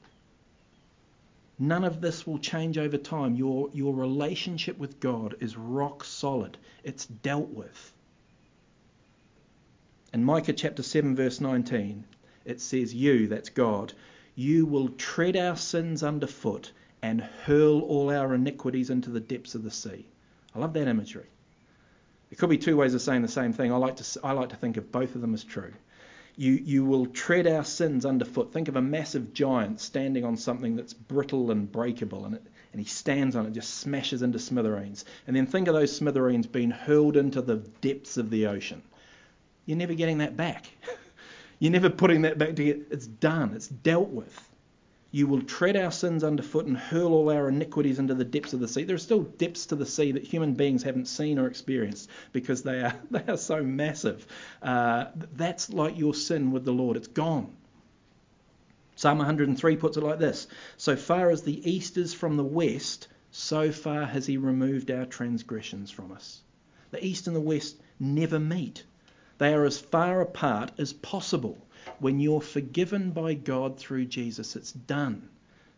None 1.59 1.85
of 1.85 2.01
this 2.01 2.27
will 2.27 2.38
change 2.38 2.77
over 2.77 2.99
time. 2.99 3.35
Your, 3.35 3.70
your 3.72 3.94
relationship 3.94 4.79
with 4.79 5.01
God 5.01 5.37
is 5.40 5.57
rock 5.57 6.05
solid, 6.05 6.59
it's 6.85 7.07
dealt 7.07 7.49
with. 7.49 7.92
In 10.17 10.25
Micah 10.25 10.55
chapter 10.55 10.83
7, 10.83 11.15
verse 11.15 11.43
19, 11.43 12.07
it 12.47 12.59
says, 12.63 12.95
You, 12.95 13.27
that's 13.27 13.51
God, 13.51 13.93
you 14.35 14.65
will 14.65 14.89
tread 14.89 15.37
our 15.37 15.57
sins 15.59 16.03
underfoot 16.03 16.73
and 17.03 17.21
hurl 17.21 17.81
all 17.83 18.09
our 18.09 18.35
iniquities 18.35 18.89
into 18.89 19.11
the 19.11 19.21
depths 19.21 19.55
of 19.55 19.63
the 19.63 19.71
sea. 19.71 20.07
I 20.55 20.59
love 20.59 20.73
that 20.73 20.89
imagery. 20.89 21.27
There 22.31 22.39
could 22.39 22.49
be 22.49 22.57
two 22.57 22.79
ways 22.79 22.95
of 22.95 23.03
saying 23.03 23.21
the 23.21 23.29
same 23.29 23.53
thing. 23.53 23.71
I 23.71 23.77
like 23.77 23.97
to, 23.97 24.21
I 24.25 24.33
like 24.33 24.49
to 24.49 24.57
think 24.57 24.79
of 24.79 24.91
both 24.91 25.15
of 25.17 25.21
them 25.21 25.35
as 25.35 25.45
true. 25.45 25.75
You, 26.35 26.53
you 26.53 26.87
will 26.87 27.05
tread 27.05 27.47
our 27.47 27.65
sins 27.65 28.07
underfoot. 28.07 28.55
Think 28.55 28.69
of 28.69 28.77
a 28.77 28.81
massive 28.81 29.35
giant 29.35 29.81
standing 29.81 30.25
on 30.25 30.39
something 30.39 30.77
that's 30.77 30.95
brittle 30.95 31.51
and 31.51 31.71
breakable, 31.71 32.25
and, 32.25 32.37
it, 32.37 32.43
and 32.73 32.81
he 32.81 32.89
stands 32.89 33.37
on 33.37 33.45
it, 33.45 33.53
just 33.53 33.75
smashes 33.75 34.23
into 34.23 34.39
smithereens. 34.39 35.05
And 35.27 35.37
then 35.37 35.45
think 35.45 35.69
of 35.69 35.75
those 35.75 35.95
smithereens 35.95 36.47
being 36.47 36.71
hurled 36.71 37.19
into 37.19 37.43
the 37.43 37.57
depths 37.83 38.17
of 38.17 38.31
the 38.31 38.47
ocean. 38.47 38.81
You're 39.67 39.77
never 39.77 39.95
getting 39.95 40.19
that 40.19 40.37
back. 40.37 40.67
You're 41.59 41.73
never 41.73 41.91
putting 41.91 42.23
that 42.23 42.39
back 42.39 42.57
together. 42.57 42.85
It's 42.91 43.07
done. 43.07 43.53
It's 43.55 43.69
dealt 43.69 44.09
with. 44.09 44.49
You 45.11 45.27
will 45.27 45.43
tread 45.43 45.77
our 45.77 45.91
sins 45.91 46.23
underfoot 46.23 46.67
and 46.67 46.77
hurl 46.77 47.15
all 47.15 47.31
our 47.31 47.49
iniquities 47.49 47.99
into 47.99 48.15
the 48.15 48.25
depths 48.25 48.53
of 48.53 48.61
the 48.61 48.69
sea. 48.69 48.85
There 48.85 48.97
are 48.97 48.99
still 48.99 49.23
depths 49.23 49.67
to 49.67 49.77
the 49.77 49.87
sea 49.87 50.13
that 50.13 50.25
human 50.25 50.55
beings 50.55 50.83
haven't 50.83 51.07
seen 51.07 51.39
or 51.39 51.47
experienced 51.47 52.11
because 52.33 52.63
they 52.63 52.81
are, 52.81 52.95
they 53.11 53.25
are 53.27 53.39
so 53.39 53.63
massive. 53.63 54.27
Uh, 54.63 55.07
that's 55.35 55.71
like 55.71 55.99
your 55.99 56.15
sin 56.15 56.51
with 56.51 56.65
the 56.65 56.73
Lord. 56.73 56.97
It's 56.97 57.09
gone. 57.09 57.55
Psalm 58.97 59.19
103 59.19 59.77
puts 59.77 59.97
it 59.97 60.03
like 60.03 60.19
this 60.19 60.49
So 60.77 60.97
far 60.97 61.31
as 61.31 61.43
the 61.43 61.71
east 61.71 61.97
is 61.97 62.15
from 62.15 62.37
the 62.37 62.45
west, 62.45 63.09
so 63.31 63.71
far 63.71 64.07
has 64.07 64.27
he 64.27 64.37
removed 64.37 64.91
our 64.91 65.07
transgressions 65.07 65.91
from 65.91 66.13
us. 66.13 66.43
The 66.91 67.05
east 67.05 67.27
and 67.27 67.37
the 67.37 67.41
west 67.41 67.77
never 68.01 68.39
meet, 68.39 68.85
they 69.38 69.53
are 69.55 69.64
as 69.64 69.79
far 69.79 70.20
apart 70.20 70.72
as 70.79 70.92
possible. 70.92 71.59
When 71.99 72.20
you're 72.20 72.40
forgiven 72.40 73.11
by 73.11 73.35
God 73.35 73.79
through 73.79 74.07
Jesus, 74.07 74.57
it's 74.57 74.72
done. 74.72 75.29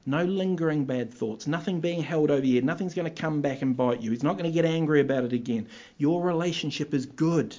No 0.06 0.24
lingering 0.24 0.84
bad 0.84 1.12
thoughts, 1.12 1.46
nothing 1.46 1.80
being 1.80 2.02
held 2.02 2.30
over 2.30 2.46
you, 2.46 2.62
nothing's 2.62 2.94
going 2.94 3.12
to 3.12 3.22
come 3.22 3.42
back 3.42 3.60
and 3.60 3.76
bite 3.76 4.00
you. 4.00 4.10
He's 4.10 4.22
not 4.22 4.38
going 4.38 4.50
to 4.50 4.54
get 4.54 4.64
angry 4.64 5.00
about 5.00 5.24
it 5.24 5.32
again. 5.32 5.68
Your 5.98 6.22
relationship 6.22 6.94
is 6.94 7.04
good. 7.04 7.56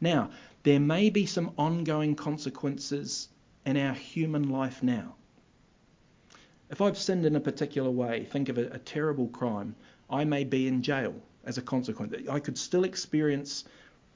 Now, 0.00 0.30
there 0.62 0.80
may 0.80 1.10
be 1.10 1.26
some 1.26 1.52
ongoing 1.58 2.14
consequences 2.14 3.28
in 3.66 3.76
our 3.76 3.94
human 3.94 4.50
life 4.50 4.82
now. 4.82 5.14
If 6.70 6.80
I've 6.80 6.98
sinned 6.98 7.26
in 7.26 7.36
a 7.36 7.40
particular 7.40 7.90
way, 7.90 8.24
think 8.24 8.48
of 8.48 8.58
a, 8.58 8.66
a 8.68 8.78
terrible 8.78 9.28
crime, 9.28 9.74
I 10.08 10.24
may 10.24 10.44
be 10.44 10.68
in 10.68 10.82
jail 10.82 11.14
as 11.44 11.58
a 11.58 11.62
consequence. 11.62 12.14
I 12.28 12.38
could 12.38 12.56
still 12.56 12.84
experience 12.84 13.64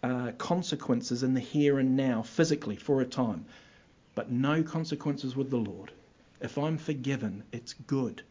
uh, 0.02 0.32
consequences 0.38 1.22
in 1.22 1.34
the 1.34 1.40
here 1.40 1.78
and 1.78 1.96
now 1.96 2.22
physically 2.22 2.76
for 2.76 3.00
a 3.00 3.04
time, 3.06 3.44
but 4.14 4.30
no 4.30 4.62
consequences 4.62 5.36
with 5.36 5.50
the 5.50 5.56
Lord. 5.56 5.92
If 6.40 6.56
I'm 6.56 6.78
forgiven, 6.78 7.42
it's 7.52 7.72
good. 7.72 8.22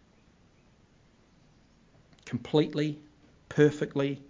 Completely, 2.25 2.99
perfectly, 3.49 4.21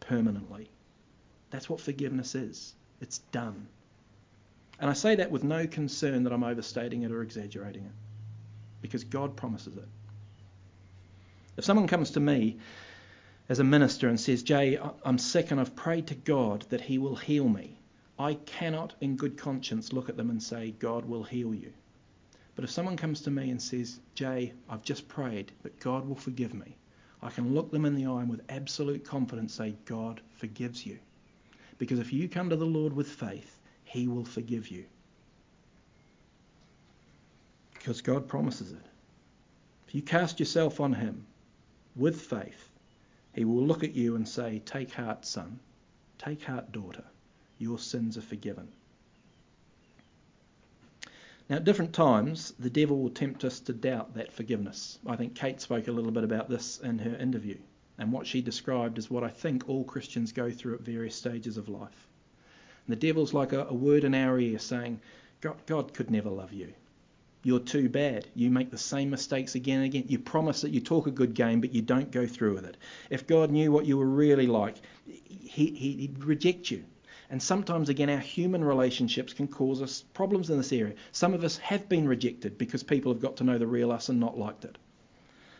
permanently. 0.00 0.68
That's 1.50 1.68
what 1.68 1.80
forgiveness 1.80 2.34
is. 2.34 2.74
It's 3.00 3.18
done. 3.32 3.66
And 4.80 4.90
I 4.90 4.92
say 4.92 5.14
that 5.16 5.30
with 5.30 5.44
no 5.44 5.66
concern 5.66 6.24
that 6.24 6.32
I'm 6.32 6.42
overstating 6.42 7.02
it 7.02 7.12
or 7.12 7.22
exaggerating 7.22 7.84
it, 7.84 7.92
because 8.82 9.04
God 9.04 9.36
promises 9.36 9.76
it. 9.76 9.88
If 11.56 11.64
someone 11.64 11.86
comes 11.86 12.10
to 12.12 12.20
me 12.20 12.58
as 13.48 13.58
a 13.58 13.64
minister 13.64 14.08
and 14.08 14.18
says, 14.18 14.42
Jay, 14.42 14.78
I'm 15.04 15.18
sick 15.18 15.50
and 15.50 15.60
I've 15.60 15.76
prayed 15.76 16.06
to 16.06 16.14
God 16.14 16.64
that 16.70 16.80
He 16.80 16.98
will 16.98 17.16
heal 17.16 17.48
me, 17.48 17.78
I 18.18 18.34
cannot 18.34 18.94
in 19.00 19.16
good 19.16 19.36
conscience 19.36 19.92
look 19.92 20.08
at 20.08 20.16
them 20.16 20.30
and 20.30 20.42
say, 20.42 20.70
God 20.78 21.04
will 21.04 21.24
heal 21.24 21.54
you. 21.54 21.72
But 22.54 22.64
if 22.64 22.70
someone 22.70 22.96
comes 22.96 23.20
to 23.22 23.30
me 23.30 23.50
and 23.50 23.60
says, 23.60 23.98
Jay, 24.14 24.52
I've 24.68 24.84
just 24.84 25.08
prayed 25.08 25.52
that 25.62 25.80
God 25.80 26.06
will 26.08 26.16
forgive 26.16 26.54
me, 26.54 26.76
I 27.22 27.30
can 27.30 27.54
look 27.54 27.70
them 27.70 27.84
in 27.84 27.94
the 27.94 28.06
eye 28.06 28.20
and 28.20 28.30
with 28.30 28.44
absolute 28.48 29.04
confidence 29.04 29.54
say, 29.54 29.74
God 29.84 30.20
forgives 30.32 30.86
you. 30.86 30.98
Because 31.78 31.98
if 31.98 32.12
you 32.12 32.28
come 32.28 32.50
to 32.50 32.56
the 32.56 32.64
Lord 32.64 32.92
with 32.92 33.08
faith, 33.08 33.58
He 33.84 34.06
will 34.06 34.24
forgive 34.24 34.68
you. 34.68 34.84
Because 37.74 38.00
God 38.00 38.28
promises 38.28 38.72
it. 38.72 38.86
If 39.88 39.94
you 39.94 40.02
cast 40.02 40.38
yourself 40.38 40.80
on 40.80 40.92
Him 40.92 41.26
with 41.96 42.20
faith, 42.20 42.70
he 43.34 43.44
will 43.44 43.66
look 43.66 43.82
at 43.82 43.94
you 43.94 44.14
and 44.14 44.28
say, 44.28 44.60
Take 44.64 44.92
heart, 44.92 45.26
son. 45.26 45.58
Take 46.18 46.42
heart, 46.42 46.70
daughter. 46.70 47.04
your 47.58 47.78
sins 47.78 48.16
are 48.16 48.22
forgiven. 48.22 48.68
Now, 51.48 51.56
at 51.56 51.64
different 51.64 51.92
times, 51.92 52.52
the 52.58 52.70
devil 52.70 53.02
will 53.02 53.10
tempt 53.10 53.44
us 53.44 53.60
to 53.60 53.72
doubt 53.72 54.14
that 54.14 54.32
forgiveness. 54.32 54.98
I 55.06 55.16
think 55.16 55.34
Kate 55.34 55.60
spoke 55.60 55.88
a 55.88 55.92
little 55.92 56.12
bit 56.12 56.24
about 56.24 56.48
this 56.48 56.78
in 56.78 56.98
her 57.00 57.16
interview, 57.16 57.58
and 57.98 58.12
what 58.12 58.26
she 58.26 58.40
described 58.40 58.98
is 58.98 59.10
what 59.10 59.24
I 59.24 59.28
think 59.28 59.68
all 59.68 59.84
Christians 59.84 60.32
go 60.32 60.50
through 60.50 60.74
at 60.74 60.80
various 60.80 61.16
stages 61.16 61.56
of 61.56 61.68
life. 61.68 62.08
And 62.86 62.96
the 62.96 63.00
devil's 63.00 63.34
like 63.34 63.52
a, 63.52 63.66
a 63.66 63.74
word 63.74 64.04
in 64.04 64.14
our 64.14 64.38
ear 64.38 64.58
saying, 64.58 65.00
God, 65.40 65.56
God 65.66 65.92
could 65.92 66.10
never 66.10 66.30
love 66.30 66.52
you. 66.52 66.72
You're 67.46 67.60
too 67.60 67.90
bad. 67.90 68.26
You 68.34 68.50
make 68.50 68.70
the 68.70 68.78
same 68.78 69.10
mistakes 69.10 69.54
again 69.54 69.76
and 69.76 69.84
again. 69.84 70.06
You 70.08 70.18
promise 70.18 70.62
that 70.62 70.70
you 70.70 70.80
talk 70.80 71.06
a 71.06 71.10
good 71.10 71.34
game, 71.34 71.60
but 71.60 71.74
you 71.74 71.82
don't 71.82 72.10
go 72.10 72.26
through 72.26 72.54
with 72.54 72.64
it. 72.64 72.78
If 73.10 73.26
God 73.26 73.50
knew 73.50 73.70
what 73.70 73.84
you 73.84 73.98
were 73.98 74.06
really 74.06 74.46
like, 74.46 74.76
he, 75.04 75.66
he'd 75.66 76.24
reject 76.24 76.70
you. 76.70 76.84
And 77.28 77.42
sometimes, 77.42 77.90
again, 77.90 78.08
our 78.08 78.18
human 78.18 78.64
relationships 78.64 79.34
can 79.34 79.46
cause 79.46 79.82
us 79.82 80.04
problems 80.14 80.48
in 80.48 80.56
this 80.56 80.72
area. 80.72 80.94
Some 81.12 81.34
of 81.34 81.44
us 81.44 81.58
have 81.58 81.86
been 81.86 82.08
rejected 82.08 82.56
because 82.56 82.82
people 82.82 83.12
have 83.12 83.20
got 83.20 83.36
to 83.36 83.44
know 83.44 83.58
the 83.58 83.66
real 83.66 83.92
us 83.92 84.08
and 84.08 84.18
not 84.18 84.38
liked 84.38 84.64
it. 84.64 84.78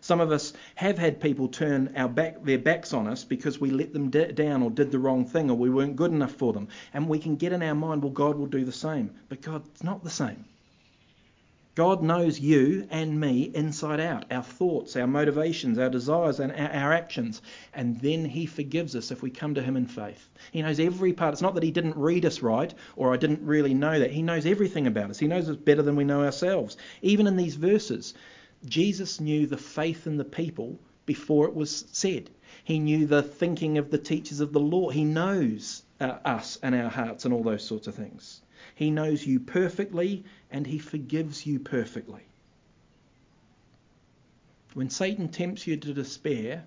Some 0.00 0.20
of 0.20 0.32
us 0.32 0.54
have 0.76 0.96
had 0.96 1.20
people 1.20 1.48
turn 1.48 1.92
back, 2.14 2.42
their 2.44 2.58
backs 2.58 2.94
on 2.94 3.06
us 3.06 3.24
because 3.24 3.60
we 3.60 3.70
let 3.70 3.92
them 3.92 4.08
d- 4.08 4.32
down 4.32 4.62
or 4.62 4.70
did 4.70 4.90
the 4.90 4.98
wrong 4.98 5.26
thing 5.26 5.50
or 5.50 5.56
we 5.56 5.68
weren't 5.68 5.96
good 5.96 6.12
enough 6.12 6.32
for 6.32 6.54
them. 6.54 6.68
And 6.94 7.08
we 7.08 7.18
can 7.18 7.36
get 7.36 7.52
in 7.52 7.62
our 7.62 7.74
mind, 7.74 8.02
well, 8.02 8.12
God 8.12 8.36
will 8.36 8.46
do 8.46 8.64
the 8.64 8.72
same. 8.72 9.10
But 9.28 9.42
God's 9.42 9.84
not 9.84 10.02
the 10.02 10.10
same. 10.10 10.46
God 11.74 12.04
knows 12.04 12.38
you 12.38 12.86
and 12.88 13.18
me 13.18 13.50
inside 13.52 13.98
out, 13.98 14.26
our 14.30 14.44
thoughts, 14.44 14.94
our 14.94 15.08
motivations, 15.08 15.76
our 15.76 15.90
desires, 15.90 16.38
and 16.38 16.52
our, 16.52 16.70
our, 16.70 16.92
actions. 16.92 17.42
And 17.72 18.00
then 18.00 18.24
He 18.24 18.46
forgives 18.46 18.94
us 18.94 19.10
if 19.10 19.22
we 19.22 19.30
come 19.30 19.56
to 19.56 19.62
Him 19.62 19.76
in 19.76 19.86
faith. 19.86 20.28
He 20.52 20.62
knows 20.62 20.78
every 20.78 21.12
part. 21.12 21.32
It's 21.32 21.42
not 21.42 21.54
that 21.54 21.64
He 21.64 21.72
didn't 21.72 21.96
read 21.96 22.24
us 22.24 22.42
right 22.42 22.72
or 22.94 23.12
I 23.12 23.16
didn't 23.16 23.42
really 23.42 23.74
know 23.74 23.98
that. 23.98 24.12
He 24.12 24.22
knows 24.22 24.46
everything 24.46 24.86
about 24.86 25.10
us. 25.10 25.18
He 25.18 25.26
knows 25.26 25.48
us 25.48 25.56
better 25.56 25.82
than 25.82 25.96
we 25.96 26.04
know 26.04 26.22
ourselves. 26.22 26.76
Even 27.02 27.26
in 27.26 27.36
these 27.36 27.56
verses, 27.56 28.14
Jesus 28.64 29.20
knew 29.20 29.48
the 29.48 29.56
faith 29.56 30.06
in 30.06 30.16
the 30.16 30.24
people 30.24 30.78
before 31.06 31.48
it 31.48 31.56
was 31.56 31.86
said. 31.90 32.30
He 32.62 32.78
knew 32.78 33.06
the 33.06 33.22
thinking 33.22 33.78
of 33.78 33.90
the 33.90 33.98
teachers 33.98 34.38
of 34.38 34.52
the 34.52 34.60
law. 34.60 34.90
He 34.90 35.04
knows 35.04 35.82
uh, 36.00 36.18
us 36.24 36.56
and 36.62 36.72
our 36.74 36.88
hearts 36.88 37.24
and 37.24 37.34
all 37.34 37.42
those 37.42 37.64
sorts 37.64 37.88
of 37.88 37.96
things. 37.96 38.42
He 38.74 38.90
knows 38.90 39.26
you 39.26 39.40
perfectly 39.40 40.24
and 40.50 40.66
he 40.66 40.78
forgives 40.78 41.46
you 41.46 41.60
perfectly. 41.60 42.22
When 44.74 44.90
Satan 44.90 45.28
tempts 45.28 45.66
you 45.66 45.76
to 45.76 45.94
despair, 45.94 46.64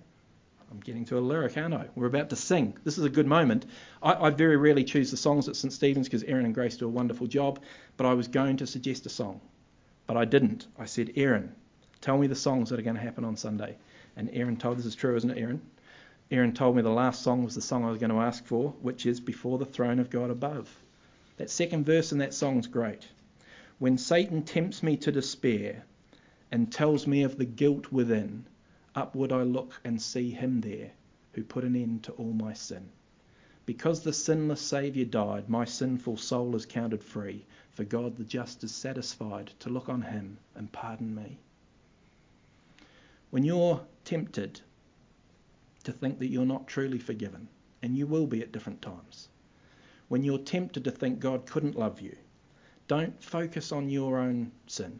I'm 0.70 0.80
getting 0.80 1.04
to 1.06 1.18
a 1.18 1.20
lyric, 1.20 1.56
aren't 1.56 1.74
I? 1.74 1.88
We're 1.94 2.06
about 2.06 2.30
to 2.30 2.36
sing. 2.36 2.76
This 2.84 2.98
is 2.98 3.04
a 3.04 3.10
good 3.10 3.26
moment. 3.26 3.66
I, 4.02 4.14
I 4.14 4.30
very 4.30 4.56
rarely 4.56 4.84
choose 4.84 5.10
the 5.10 5.16
songs 5.16 5.48
at 5.48 5.56
St. 5.56 5.72
Stephen's 5.72 6.08
because 6.08 6.24
Erin 6.24 6.44
and 6.44 6.54
Grace 6.54 6.76
do 6.76 6.86
a 6.86 6.90
wonderful 6.90 7.26
job, 7.26 7.60
but 7.96 8.06
I 8.06 8.14
was 8.14 8.28
going 8.28 8.58
to 8.58 8.66
suggest 8.66 9.06
a 9.06 9.10
song. 9.10 9.40
But 10.06 10.16
I 10.16 10.24
didn't. 10.24 10.66
I 10.78 10.86
said, 10.86 11.12
Erin, 11.16 11.54
tell 12.00 12.16
me 12.16 12.26
the 12.26 12.34
songs 12.34 12.70
that 12.70 12.78
are 12.78 12.82
going 12.82 12.96
to 12.96 13.02
happen 13.02 13.24
on 13.24 13.36
Sunday. 13.36 13.76
And 14.16 14.30
Erin 14.32 14.56
told, 14.56 14.78
this 14.78 14.86
is 14.86 14.94
true, 14.94 15.16
isn't 15.16 15.30
it, 15.30 15.38
Erin? 15.38 15.60
Erin 16.30 16.52
told 16.52 16.76
me 16.76 16.82
the 16.82 16.90
last 16.90 17.22
song 17.22 17.44
was 17.44 17.54
the 17.54 17.62
song 17.62 17.84
I 17.84 17.90
was 17.90 17.98
going 17.98 18.10
to 18.10 18.20
ask 18.20 18.44
for, 18.44 18.70
which 18.82 19.06
is 19.06 19.20
Before 19.20 19.58
the 19.58 19.66
Throne 19.66 19.98
of 19.98 20.10
God 20.10 20.30
Above. 20.30 20.68
That 21.38 21.50
second 21.50 21.86
verse 21.86 22.10
in 22.10 22.18
that 22.18 22.34
song's 22.34 22.66
great. 22.66 23.06
When 23.78 23.96
Satan 23.96 24.42
tempts 24.42 24.82
me 24.82 24.96
to 24.96 25.12
despair 25.12 25.84
and 26.50 26.72
tells 26.72 27.06
me 27.06 27.22
of 27.22 27.38
the 27.38 27.44
guilt 27.44 27.92
within, 27.92 28.44
upward 28.96 29.30
I 29.30 29.44
look 29.44 29.80
and 29.84 30.02
see 30.02 30.30
him 30.30 30.60
there 30.60 30.90
who 31.32 31.44
put 31.44 31.62
an 31.62 31.76
end 31.76 32.02
to 32.02 32.12
all 32.14 32.32
my 32.32 32.54
sin. 32.54 32.88
Because 33.66 34.02
the 34.02 34.12
sinless 34.12 34.60
Saviour 34.60 35.04
died, 35.04 35.48
my 35.48 35.64
sinful 35.64 36.16
soul 36.16 36.56
is 36.56 36.66
counted 36.66 37.04
free, 37.04 37.46
for 37.70 37.84
God 37.84 38.16
the 38.16 38.24
just 38.24 38.64
is 38.64 38.74
satisfied 38.74 39.52
to 39.60 39.70
look 39.70 39.88
on 39.88 40.02
him 40.02 40.38
and 40.56 40.72
pardon 40.72 41.14
me. 41.14 41.38
When 43.30 43.44
you're 43.44 43.86
tempted 44.04 44.60
to 45.84 45.92
think 45.92 46.18
that 46.18 46.30
you're 46.30 46.44
not 46.44 46.66
truly 46.66 46.98
forgiven, 46.98 47.46
and 47.80 47.96
you 47.96 48.08
will 48.08 48.26
be 48.26 48.42
at 48.42 48.50
different 48.50 48.82
times, 48.82 49.28
when 50.08 50.24
you're 50.24 50.38
tempted 50.38 50.84
to 50.84 50.90
think 50.90 51.20
God 51.20 51.46
couldn't 51.46 51.78
love 51.78 52.00
you, 52.00 52.16
don't 52.88 53.22
focus 53.22 53.70
on 53.72 53.90
your 53.90 54.18
own 54.18 54.50
sin. 54.66 54.98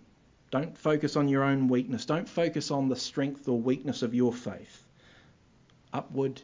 Don't 0.50 0.76
focus 0.76 1.16
on 1.16 1.28
your 1.28 1.42
own 1.42 1.68
weakness. 1.68 2.06
Don't 2.06 2.28
focus 2.28 2.70
on 2.70 2.88
the 2.88 2.96
strength 2.96 3.48
or 3.48 3.58
weakness 3.58 4.02
of 4.02 4.14
your 4.14 4.32
faith. 4.32 4.84
Upward, 5.92 6.40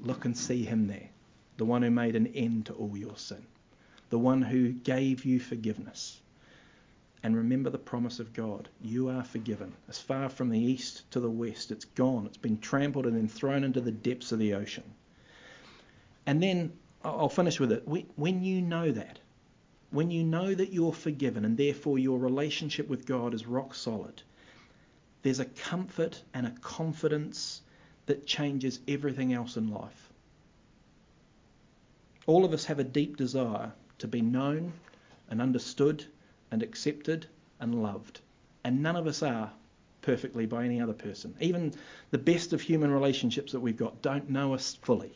look 0.00 0.24
and 0.24 0.36
see 0.36 0.64
Him 0.64 0.86
there, 0.86 1.08
the 1.56 1.64
one 1.64 1.82
who 1.82 1.90
made 1.90 2.16
an 2.16 2.28
end 2.28 2.66
to 2.66 2.74
all 2.74 2.96
your 2.96 3.16
sin, 3.16 3.44
the 4.10 4.18
one 4.18 4.42
who 4.42 4.72
gave 4.72 5.24
you 5.24 5.40
forgiveness. 5.40 6.20
And 7.22 7.36
remember 7.36 7.70
the 7.70 7.78
promise 7.78 8.20
of 8.20 8.32
God. 8.32 8.68
You 8.80 9.08
are 9.08 9.24
forgiven. 9.24 9.72
As 9.88 9.98
far 9.98 10.28
from 10.28 10.50
the 10.50 10.58
east 10.58 11.10
to 11.10 11.20
the 11.20 11.30
west, 11.30 11.72
it's 11.72 11.84
gone. 11.84 12.26
It's 12.26 12.36
been 12.36 12.58
trampled 12.58 13.06
and 13.06 13.16
then 13.16 13.26
thrown 13.26 13.64
into 13.64 13.80
the 13.80 13.90
depths 13.90 14.30
of 14.30 14.38
the 14.38 14.54
ocean. 14.54 14.84
And 16.26 16.40
then 16.40 16.72
I'll 17.04 17.28
finish 17.28 17.60
with 17.60 17.72
it. 17.72 17.86
When 17.86 18.42
you 18.42 18.60
know 18.60 18.90
that, 18.90 19.18
when 19.90 20.10
you 20.10 20.24
know 20.24 20.54
that 20.54 20.72
you're 20.72 20.92
forgiven 20.92 21.44
and 21.44 21.56
therefore 21.56 21.98
your 21.98 22.18
relationship 22.18 22.88
with 22.88 23.06
God 23.06 23.34
is 23.34 23.46
rock 23.46 23.74
solid, 23.74 24.22
there's 25.22 25.40
a 25.40 25.44
comfort 25.44 26.22
and 26.34 26.46
a 26.46 26.54
confidence 26.60 27.62
that 28.06 28.26
changes 28.26 28.80
everything 28.88 29.32
else 29.32 29.56
in 29.56 29.68
life. 29.68 30.12
All 32.26 32.44
of 32.44 32.52
us 32.52 32.64
have 32.66 32.78
a 32.78 32.84
deep 32.84 33.16
desire 33.16 33.72
to 33.98 34.08
be 34.08 34.20
known 34.20 34.72
and 35.30 35.40
understood 35.40 36.04
and 36.50 36.62
accepted 36.62 37.26
and 37.60 37.82
loved. 37.82 38.20
And 38.64 38.82
none 38.82 38.96
of 38.96 39.06
us 39.06 39.22
are 39.22 39.50
perfectly 40.02 40.46
by 40.46 40.64
any 40.64 40.80
other 40.80 40.92
person. 40.92 41.34
Even 41.40 41.72
the 42.10 42.18
best 42.18 42.52
of 42.52 42.60
human 42.60 42.90
relationships 42.90 43.52
that 43.52 43.60
we've 43.60 43.76
got 43.76 44.02
don't 44.02 44.30
know 44.30 44.54
us 44.54 44.74
fully 44.82 45.12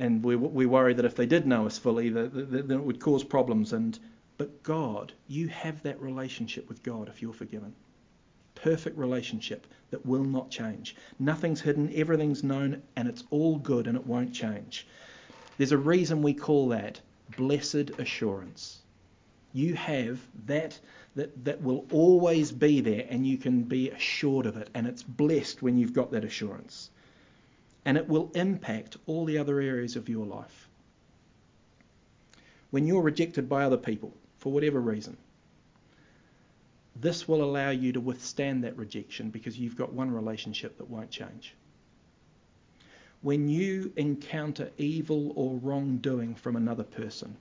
and 0.00 0.24
we, 0.24 0.34
we 0.34 0.64
worry 0.64 0.94
that 0.94 1.04
if 1.04 1.14
they 1.14 1.26
did 1.26 1.46
know 1.46 1.66
us 1.66 1.76
fully, 1.76 2.08
that, 2.08 2.32
that, 2.32 2.68
that 2.68 2.74
it 2.74 2.82
would 2.82 3.00
cause 3.00 3.22
problems. 3.22 3.74
And 3.74 3.98
but 4.38 4.62
God, 4.62 5.12
you 5.28 5.48
have 5.48 5.82
that 5.82 6.00
relationship 6.00 6.70
with 6.70 6.82
God 6.82 7.10
if 7.10 7.20
you're 7.20 7.34
forgiven. 7.34 7.74
Perfect 8.54 8.96
relationship 8.96 9.66
that 9.90 10.06
will 10.06 10.24
not 10.24 10.50
change. 10.50 10.96
Nothing's 11.18 11.60
hidden, 11.60 11.92
everything's 11.94 12.42
known, 12.42 12.82
and 12.96 13.08
it's 13.08 13.24
all 13.28 13.58
good 13.58 13.86
and 13.86 13.94
it 13.94 14.06
won't 14.06 14.32
change. 14.32 14.86
There's 15.58 15.72
a 15.72 15.78
reason 15.78 16.22
we 16.22 16.32
call 16.32 16.68
that 16.68 16.98
blessed 17.36 17.90
assurance. 17.98 18.78
You 19.52 19.74
have 19.74 20.18
that 20.46 20.78
that, 21.16 21.44
that 21.44 21.60
will 21.60 21.84
always 21.92 22.52
be 22.52 22.80
there 22.80 23.04
and 23.10 23.26
you 23.26 23.36
can 23.36 23.64
be 23.64 23.90
assured 23.90 24.46
of 24.46 24.56
it, 24.56 24.70
and 24.72 24.86
it's 24.86 25.02
blessed 25.02 25.60
when 25.60 25.76
you've 25.76 25.92
got 25.92 26.10
that 26.12 26.24
assurance 26.24 26.88
and 27.84 27.96
it 27.96 28.08
will 28.08 28.30
impact 28.34 28.96
all 29.06 29.24
the 29.24 29.38
other 29.38 29.60
areas 29.60 29.96
of 29.96 30.08
your 30.08 30.26
life. 30.26 30.68
When 32.70 32.86
you're 32.86 33.02
rejected 33.02 33.48
by 33.48 33.64
other 33.64 33.76
people, 33.76 34.12
for 34.38 34.52
whatever 34.52 34.80
reason, 34.80 35.16
this 36.96 37.26
will 37.26 37.42
allow 37.42 37.70
you 37.70 37.92
to 37.92 38.00
withstand 38.00 38.64
that 38.64 38.76
rejection 38.76 39.30
because 39.30 39.58
you've 39.58 39.76
got 39.76 39.92
one 39.92 40.10
relationship 40.10 40.76
that 40.78 40.90
won't 40.90 41.10
change. 41.10 41.54
When 43.22 43.48
you 43.48 43.92
encounter 43.96 44.70
evil 44.78 45.32
or 45.36 45.58
wrongdoing 45.58 46.34
from 46.34 46.56
another 46.56 46.84
person, 46.84 47.36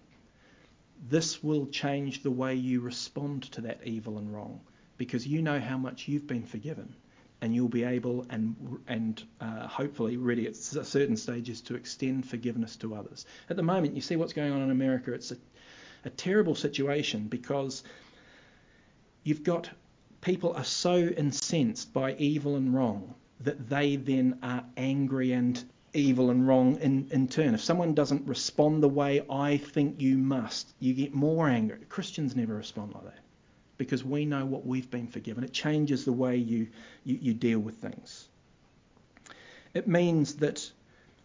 this 1.09 1.43
will 1.43 1.67
change 1.67 2.23
the 2.23 2.31
way 2.31 2.55
you 2.55 2.81
respond 2.81 3.43
to 3.51 3.61
that 3.61 3.79
evil 3.85 4.17
and 4.17 4.33
wrong 4.33 4.59
because 4.97 5.25
you 5.25 5.41
know 5.41 5.59
how 5.59 5.77
much 5.77 6.07
you've 6.07 6.27
been 6.27 6.43
forgiven 6.45 6.93
and 7.41 7.55
you'll 7.55 7.69
be 7.69 7.83
able 7.83 8.25
and 8.29 8.55
and 8.87 9.23
uh, 9.39 9.67
hopefully 9.67 10.17
ready 10.17 10.47
at 10.47 10.55
certain 10.55 11.15
stages 11.15 11.61
to 11.61 11.75
extend 11.75 12.27
forgiveness 12.27 12.75
to 12.77 12.95
others. 12.95 13.25
At 13.49 13.55
the 13.55 13.63
moment, 13.63 13.95
you 13.95 14.01
see 14.01 14.15
what's 14.15 14.33
going 14.33 14.51
on 14.51 14.61
in 14.61 14.71
America. 14.71 15.13
It's 15.13 15.31
a, 15.31 15.37
a 16.05 16.09
terrible 16.09 16.55
situation 16.55 17.27
because 17.27 17.83
you've 19.23 19.43
got 19.43 19.69
people 20.21 20.53
are 20.53 20.65
so 20.65 20.97
incensed 20.97 21.93
by 21.93 22.13
evil 22.15 22.55
and 22.55 22.73
wrong 22.73 23.13
that 23.41 23.69
they 23.69 23.95
then 23.95 24.37
are 24.43 24.65
angry 24.75 25.31
and 25.31 25.63
evil 25.93 26.29
and 26.29 26.47
wrong 26.47 26.77
in, 26.81 27.07
in 27.11 27.27
turn. 27.27 27.53
If 27.53 27.61
someone 27.61 27.93
doesn't 27.93 28.27
respond 28.27 28.83
the 28.83 28.89
way 28.89 29.25
I 29.29 29.57
think 29.57 30.01
you 30.01 30.17
must, 30.17 30.73
you 30.79 30.93
get 30.93 31.13
more 31.13 31.47
anger. 31.47 31.79
Christians 31.87 32.35
never 32.35 32.53
respond 32.53 32.93
like 32.93 33.05
that 33.05 33.19
because 33.79 34.03
we 34.03 34.25
know 34.25 34.45
what 34.45 34.67
we've 34.67 34.91
been 34.91 35.07
forgiven. 35.07 35.43
It 35.43 35.53
changes 35.53 36.05
the 36.05 36.11
way 36.11 36.35
you, 36.35 36.67
you, 37.05 37.17
you 37.19 37.33
deal 37.33 37.57
with 37.57 37.77
things. 37.77 38.27
It 39.73 39.87
means 39.87 40.35
that 40.35 40.69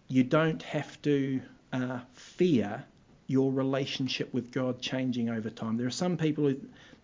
you 0.09 0.23
don't 0.23 0.63
have 0.63 1.03
to 1.03 1.43
uh, 1.73 1.99
fear 2.15 2.85
your 3.27 3.53
relationship 3.53 4.33
with 4.33 4.53
God 4.53 4.81
changing 4.81 5.29
over 5.29 5.51
time. 5.51 5.77
There 5.77 5.87
are 5.87 5.91
some 5.91 6.17
people 6.17 6.49
who, 6.49 6.57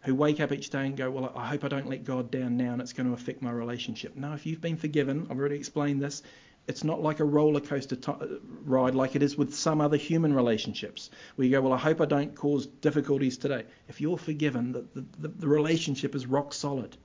who 0.03 0.15
wake 0.15 0.39
up 0.39 0.53
each 0.53 0.71
day 0.71 0.87
and 0.87 0.97
go, 0.97 1.11
Well, 1.11 1.33
I 1.35 1.49
hope 1.49 1.65
I 1.65 1.69
don't 1.69 1.89
let 1.89 2.05
God 2.05 2.31
down 2.31 2.57
now 2.57 2.73
and 2.73 2.81
it's 2.81 2.93
going 2.93 3.09
to 3.09 3.15
affect 3.15 3.43
my 3.43 3.51
relationship. 3.51 4.17
No, 4.17 4.33
if 4.35 4.47
you've 4.47 4.61
been 4.61 4.77
forgiven, 4.77 5.27
I've 5.31 5.39
already 5.39 5.57
explained 5.57 6.01
this, 6.01 6.23
It's 6.71 6.85
not 6.85 7.03
like 7.03 7.19
a 7.19 7.25
roller 7.25 7.59
coaster 7.59 7.97
t- 7.97 8.13
uh, 8.13 8.27
ride 8.65 8.95
like 8.95 9.17
it 9.17 9.25
is 9.25 9.37
with 9.37 9.53
some 9.53 9.81
other 9.81 9.97
human 9.97 10.33
relationships, 10.33 11.11
where 11.35 11.45
you 11.45 11.51
go, 11.51 11.63
Well, 11.63 11.73
I 11.73 11.79
hope 11.79 12.01
I 12.01 12.05
don't 12.05 12.33
cause 12.37 12.67
difficulties 12.67 13.37
today. 13.37 13.65
If 13.89 14.01
you're 14.01 14.17
forgiven, 14.17 14.71
the, 14.71 15.05
the, 15.19 15.27
the 15.27 15.49
relationship 15.49 16.15
is 16.15 16.27
rock 16.27 16.55
solid. 16.55 16.97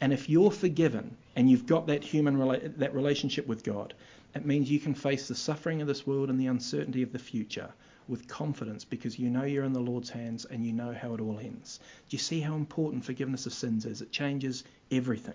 And 0.00 0.12
if 0.12 0.28
you're 0.28 0.52
forgiven 0.52 1.16
and 1.34 1.50
you've 1.50 1.66
got 1.66 1.88
that 1.88 2.04
human 2.04 2.36
rela- 2.36 2.78
that 2.78 2.94
relationship 2.94 3.48
with 3.48 3.64
God, 3.64 3.94
it 4.36 4.46
means 4.46 4.70
you 4.70 4.78
can 4.78 4.94
face 4.94 5.26
the 5.26 5.34
suffering 5.34 5.82
of 5.82 5.88
this 5.88 6.06
world 6.06 6.30
and 6.30 6.38
the 6.38 6.46
uncertainty 6.46 7.02
of 7.02 7.12
the 7.12 7.18
future 7.18 7.72
with 8.06 8.28
confidence 8.28 8.84
because 8.84 9.18
you 9.18 9.28
know 9.28 9.42
you're 9.42 9.64
in 9.64 9.72
the 9.72 9.80
Lord's 9.80 10.10
hands 10.10 10.44
and 10.44 10.64
you 10.64 10.72
know 10.72 10.92
how 10.92 11.14
it 11.14 11.20
all 11.20 11.40
ends. 11.40 11.80
Do 12.08 12.14
you 12.14 12.20
see 12.20 12.38
how 12.38 12.54
important 12.54 13.04
forgiveness 13.04 13.44
of 13.44 13.54
sins 13.54 13.86
is? 13.86 14.02
It 14.02 14.12
changes 14.12 14.62
everything. 14.92 15.34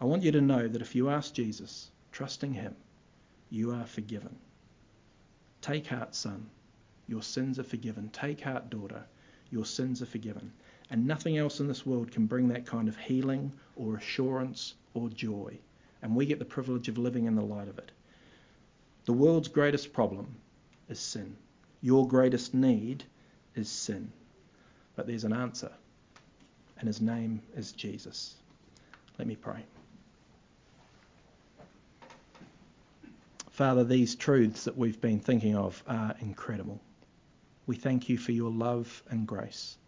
I 0.00 0.04
want 0.04 0.22
you 0.22 0.32
to 0.32 0.40
know 0.40 0.68
that 0.68 0.82
if 0.82 0.94
you 0.94 1.08
ask 1.08 1.32
Jesus, 1.32 1.90
trusting 2.12 2.52
Him, 2.52 2.76
you 3.50 3.72
are 3.72 3.86
forgiven. 3.86 4.36
Take 5.62 5.86
heart, 5.86 6.14
son. 6.14 6.50
Your 7.08 7.22
sins 7.22 7.58
are 7.58 7.64
forgiven. 7.64 8.10
Take 8.10 8.40
heart, 8.40 8.68
daughter. 8.68 9.04
Your 9.50 9.64
sins 9.64 10.02
are 10.02 10.06
forgiven. 10.06 10.52
And 10.90 11.06
nothing 11.06 11.38
else 11.38 11.60
in 11.60 11.66
this 11.66 11.86
world 11.86 12.12
can 12.12 12.26
bring 12.26 12.48
that 12.48 12.66
kind 12.66 12.88
of 12.88 12.96
healing 12.96 13.52
or 13.74 13.96
assurance 13.96 14.74
or 14.94 15.08
joy. 15.08 15.58
And 16.02 16.14
we 16.14 16.26
get 16.26 16.38
the 16.38 16.44
privilege 16.44 16.88
of 16.88 16.98
living 16.98 17.24
in 17.24 17.34
the 17.34 17.42
light 17.42 17.68
of 17.68 17.78
it. 17.78 17.90
The 19.06 19.12
world's 19.12 19.48
greatest 19.48 19.92
problem 19.92 20.36
is 20.88 20.98
sin. 20.98 21.36
Your 21.80 22.06
greatest 22.06 22.54
need 22.54 23.04
is 23.54 23.68
sin. 23.68 24.12
But 24.94 25.06
there's 25.06 25.24
an 25.24 25.32
answer, 25.32 25.70
and 26.78 26.86
his 26.86 27.00
name 27.00 27.42
is 27.56 27.72
Jesus. 27.72 28.34
Let 29.18 29.28
me 29.28 29.36
pray. 29.36 29.64
Father, 33.56 33.84
these 33.84 34.14
truths 34.14 34.64
that 34.64 34.76
we've 34.76 35.00
been 35.00 35.18
thinking 35.18 35.56
of 35.56 35.82
are 35.88 36.14
incredible. 36.20 36.78
We 37.66 37.76
thank 37.76 38.10
you 38.10 38.18
for 38.18 38.32
your 38.32 38.50
love 38.50 39.02
and 39.08 39.26
grace. 39.26 39.78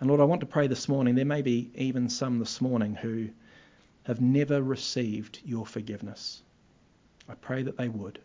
And 0.00 0.08
Lord, 0.08 0.20
I 0.20 0.24
want 0.24 0.40
to 0.40 0.48
pray 0.48 0.66
this 0.66 0.88
morning. 0.88 1.14
There 1.14 1.24
may 1.24 1.42
be 1.42 1.70
even 1.76 2.08
some 2.08 2.40
this 2.40 2.60
morning 2.60 2.96
who 2.96 3.28
have 4.02 4.20
never 4.20 4.60
received 4.60 5.38
your 5.44 5.64
forgiveness. 5.64 6.42
I 7.28 7.34
pray 7.34 7.62
that 7.62 7.76
they 7.76 7.88
would. 7.88 8.18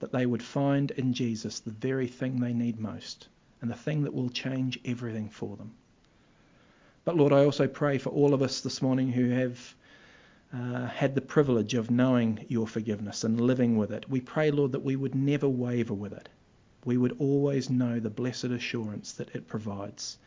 That 0.00 0.12
they 0.12 0.26
would 0.26 0.42
find 0.42 0.90
in 0.90 1.14
Jesus 1.14 1.60
the 1.60 1.70
very 1.70 2.08
thing 2.08 2.40
they 2.40 2.52
need 2.52 2.78
most 2.78 3.28
and 3.62 3.70
the 3.70 3.74
thing 3.74 4.02
that 4.02 4.12
will 4.12 4.28
change 4.28 4.80
everything 4.84 5.30
for 5.30 5.56
them. 5.56 5.72
But 7.06 7.16
Lord, 7.16 7.32
I 7.32 7.46
also 7.46 7.68
pray 7.68 7.96
for 7.96 8.10
all 8.10 8.34
of 8.34 8.42
us 8.42 8.60
this 8.60 8.82
morning 8.82 9.10
who 9.10 9.30
have 9.30 9.74
uh, 10.52 10.86
had 10.86 11.14
the 11.14 11.20
privilege 11.20 11.74
of 11.74 11.90
knowing 11.90 12.44
your 12.48 12.66
forgiveness 12.66 13.24
and 13.24 13.40
living 13.40 13.76
with 13.76 13.90
it. 13.90 14.08
We 14.08 14.20
pray, 14.20 14.50
Lord, 14.50 14.72
that 14.72 14.84
we 14.84 14.96
would 14.96 15.14
never 15.14 15.48
waver 15.48 15.94
with 15.94 16.12
it. 16.12 16.28
We 16.84 16.96
would 16.96 17.16
always 17.18 17.70
know 17.70 18.00
the 18.00 18.10
blessed 18.10 18.44
assurance 18.44 19.12
that 19.12 19.34
it 19.34 19.48
provides 19.48 20.18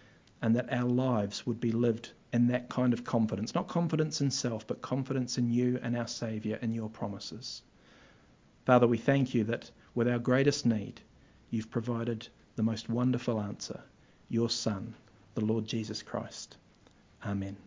and 0.41 0.55
that 0.55 0.71
our 0.73 0.89
lives 0.89 1.45
would 1.45 1.59
be 1.59 1.71
lived 1.71 2.11
in 2.33 2.47
that 2.47 2.69
kind 2.69 2.93
of 2.93 3.03
confidence. 3.03 3.53
Not 3.53 3.67
confidence 3.67 4.21
in 4.21 4.31
self, 4.31 4.65
but 4.65 4.81
confidence 4.81 5.37
in 5.37 5.49
you 5.49 5.79
and 5.83 5.95
our 5.95 6.07
Saviour 6.07 6.57
and 6.61 6.73
your 6.73 6.89
promises. 6.89 7.61
Father, 8.65 8.87
we 8.87 8.97
thank 8.97 9.33
you 9.33 9.43
that 9.45 9.69
with 9.93 10.07
our 10.07 10.19
greatest 10.19 10.65
need, 10.65 11.01
you've 11.51 11.69
provided 11.69 12.27
the 12.55 12.63
most 12.63 12.89
wonderful 12.89 13.39
answer, 13.39 13.79
your 14.29 14.49
Son, 14.49 14.95
the 15.35 15.45
Lord 15.45 15.67
Jesus 15.67 16.01
Christ. 16.01 16.57
Amen. 17.23 17.57